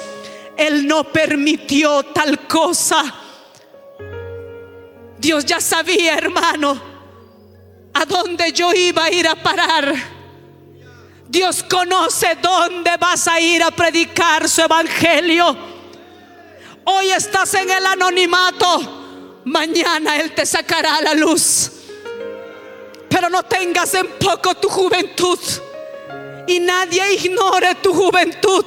[0.57, 3.05] Él no permitió tal cosa.
[5.17, 6.77] Dios ya sabía, hermano,
[7.93, 9.95] a dónde yo iba a ir a parar.
[11.25, 15.55] Dios conoce dónde vas a ir a predicar su evangelio.
[16.83, 21.76] Hoy estás en el anonimato, mañana Él te sacará a la luz.
[23.09, 25.39] Pero no tengas en poco tu juventud
[26.47, 28.65] y nadie ignore tu juventud.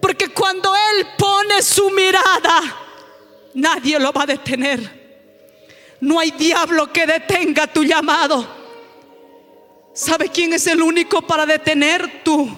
[0.00, 2.60] Porque cuando Él pone su mirada,
[3.54, 5.04] nadie lo va a detener.
[6.00, 8.46] No hay diablo que detenga tu llamado.
[9.94, 12.50] ¿Sabe quién es el único para detener tú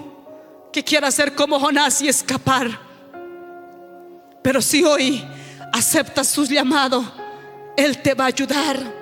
[0.73, 2.87] que quiera ser como Jonás y escapar?
[4.43, 5.25] Pero si hoy
[5.73, 7.05] aceptas su llamado,
[7.77, 8.96] Él te va a ayudar.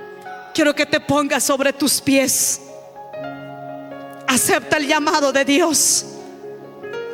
[0.54, 2.60] Quiero que te pongas sobre tus pies.
[4.26, 6.06] Acepta el llamado de Dios.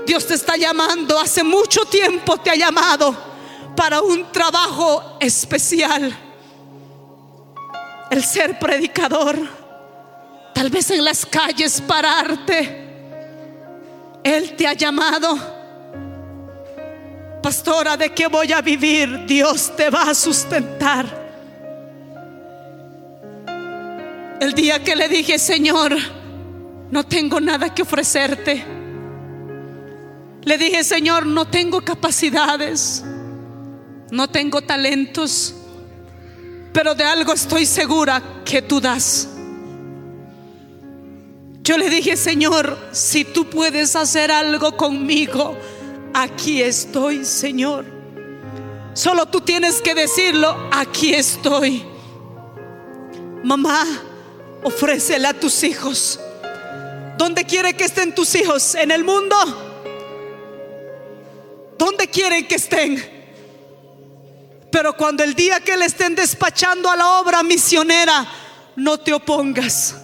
[0.06, 3.16] Dios te está llamando, hace mucho tiempo te ha llamado
[3.74, 6.14] para un trabajo especial
[8.10, 9.38] el ser predicador,
[10.52, 12.88] tal vez en las calles pararte.
[14.22, 15.38] Él te ha llamado.
[17.40, 19.24] Pastora, ¿de qué voy a vivir?
[19.26, 21.19] Dios te va a sustentar.
[24.40, 25.96] El día que le dije, Señor,
[26.90, 28.64] no tengo nada que ofrecerte.
[30.42, 33.04] Le dije, Señor, no tengo capacidades,
[34.10, 35.54] no tengo talentos
[36.72, 39.28] pero de algo estoy segura que tú das.
[41.62, 45.56] Yo le dije, Señor, si tú puedes hacer algo conmigo,
[46.14, 47.84] aquí estoy, Señor.
[48.94, 51.84] Solo tú tienes que decirlo, aquí estoy.
[53.44, 53.84] Mamá,
[54.62, 56.20] ofrécele a tus hijos.
[57.16, 58.74] ¿Dónde quiere que estén tus hijos?
[58.74, 59.36] ¿En el mundo?
[61.78, 63.20] ¿Dónde quieren que estén?
[64.70, 68.26] Pero cuando el día que le estén despachando a la obra misionera,
[68.76, 69.96] no te opongas.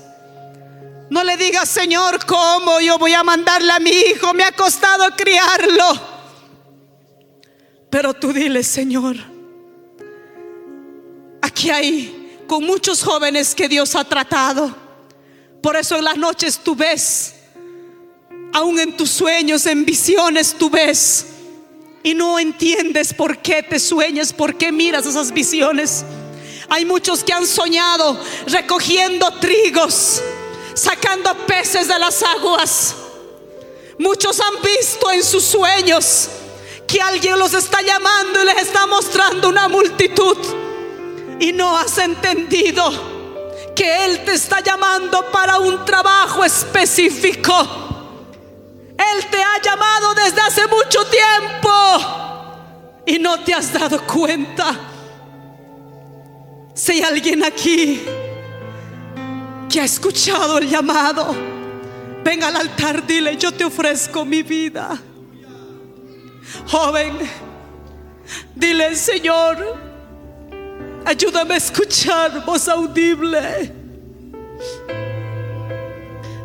[1.08, 4.34] No le digas, Señor, ¿cómo yo voy a mandarle a mi hijo?
[4.34, 6.16] Me ha costado criarlo.
[7.88, 9.16] Pero tú dile, Señor,
[11.40, 14.74] aquí hay con muchos jóvenes que Dios ha tratado.
[15.62, 17.34] Por eso en las noches tú ves,
[18.52, 21.26] aún en tus sueños, en visiones tú ves
[22.02, 26.04] y no entiendes por qué te sueñas, por qué miras esas visiones.
[26.68, 30.22] Hay muchos que han soñado recogiendo trigos,
[30.74, 32.94] sacando peces de las aguas.
[33.98, 36.28] Muchos han visto en sus sueños
[36.86, 40.36] que alguien los está llamando y les está mostrando una multitud.
[41.38, 42.90] Y no has entendido
[43.74, 47.52] que Él te está llamando para un trabajo específico.
[48.96, 51.68] Él te ha llamado desde hace mucho tiempo
[53.06, 54.74] y no te has dado cuenta.
[56.74, 58.02] Si hay alguien aquí
[59.68, 61.34] que ha escuchado el llamado,
[62.24, 64.98] ven al altar, dile, yo te ofrezco mi vida.
[66.68, 67.18] Joven,
[68.54, 69.95] dile, Señor,
[71.06, 73.72] ayúdame a escuchar voz audible.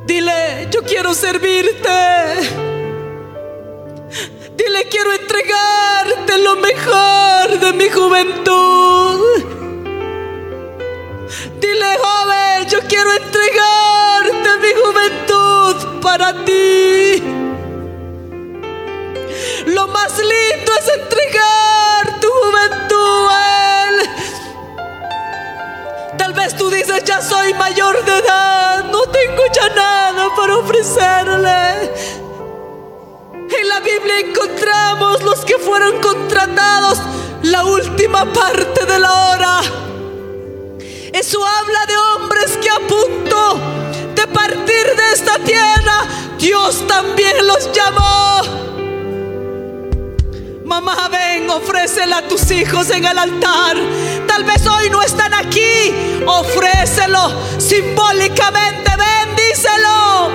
[0.06, 1.90] Dile, yo quiero servirte.
[4.56, 9.20] Dile, quiero entregarte lo mejor de mi juventud.
[11.60, 17.24] Dile, joven, yo quiero entregarte mi juventud para ti.
[19.68, 21.71] Lo más lindo es entregar
[26.58, 31.92] Tú dices, ya soy mayor de edad, no tengo ya nada para ofrecerle.
[33.34, 37.00] En la Biblia encontramos los que fueron contratados
[37.44, 39.62] la última parte de la hora.
[41.14, 43.60] Eso habla de hombres que a punto
[44.16, 48.42] de partir de esta tierra, Dios también los llamó.
[50.66, 53.78] Mamá, ven, ofrécela a tus hijos en el altar
[54.34, 57.20] tal vez hoy no están aquí, ofrécelo
[57.58, 60.32] simbólicamente, bendícelo.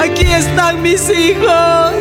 [0.00, 1.92] Aquí están mis hijos.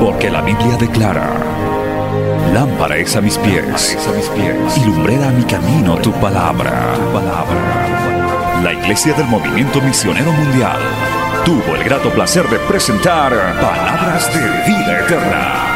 [0.00, 1.36] Porque la Biblia declara,
[2.52, 6.94] lámpara es a mis pies, a mis pies y lumbrera a mi camino tu palabra.
[6.96, 8.60] tu palabra.
[8.64, 10.78] La Iglesia del Movimiento Misionero Mundial
[11.44, 15.75] tuvo el grato placer de presentar Palabras de Vida Eterna.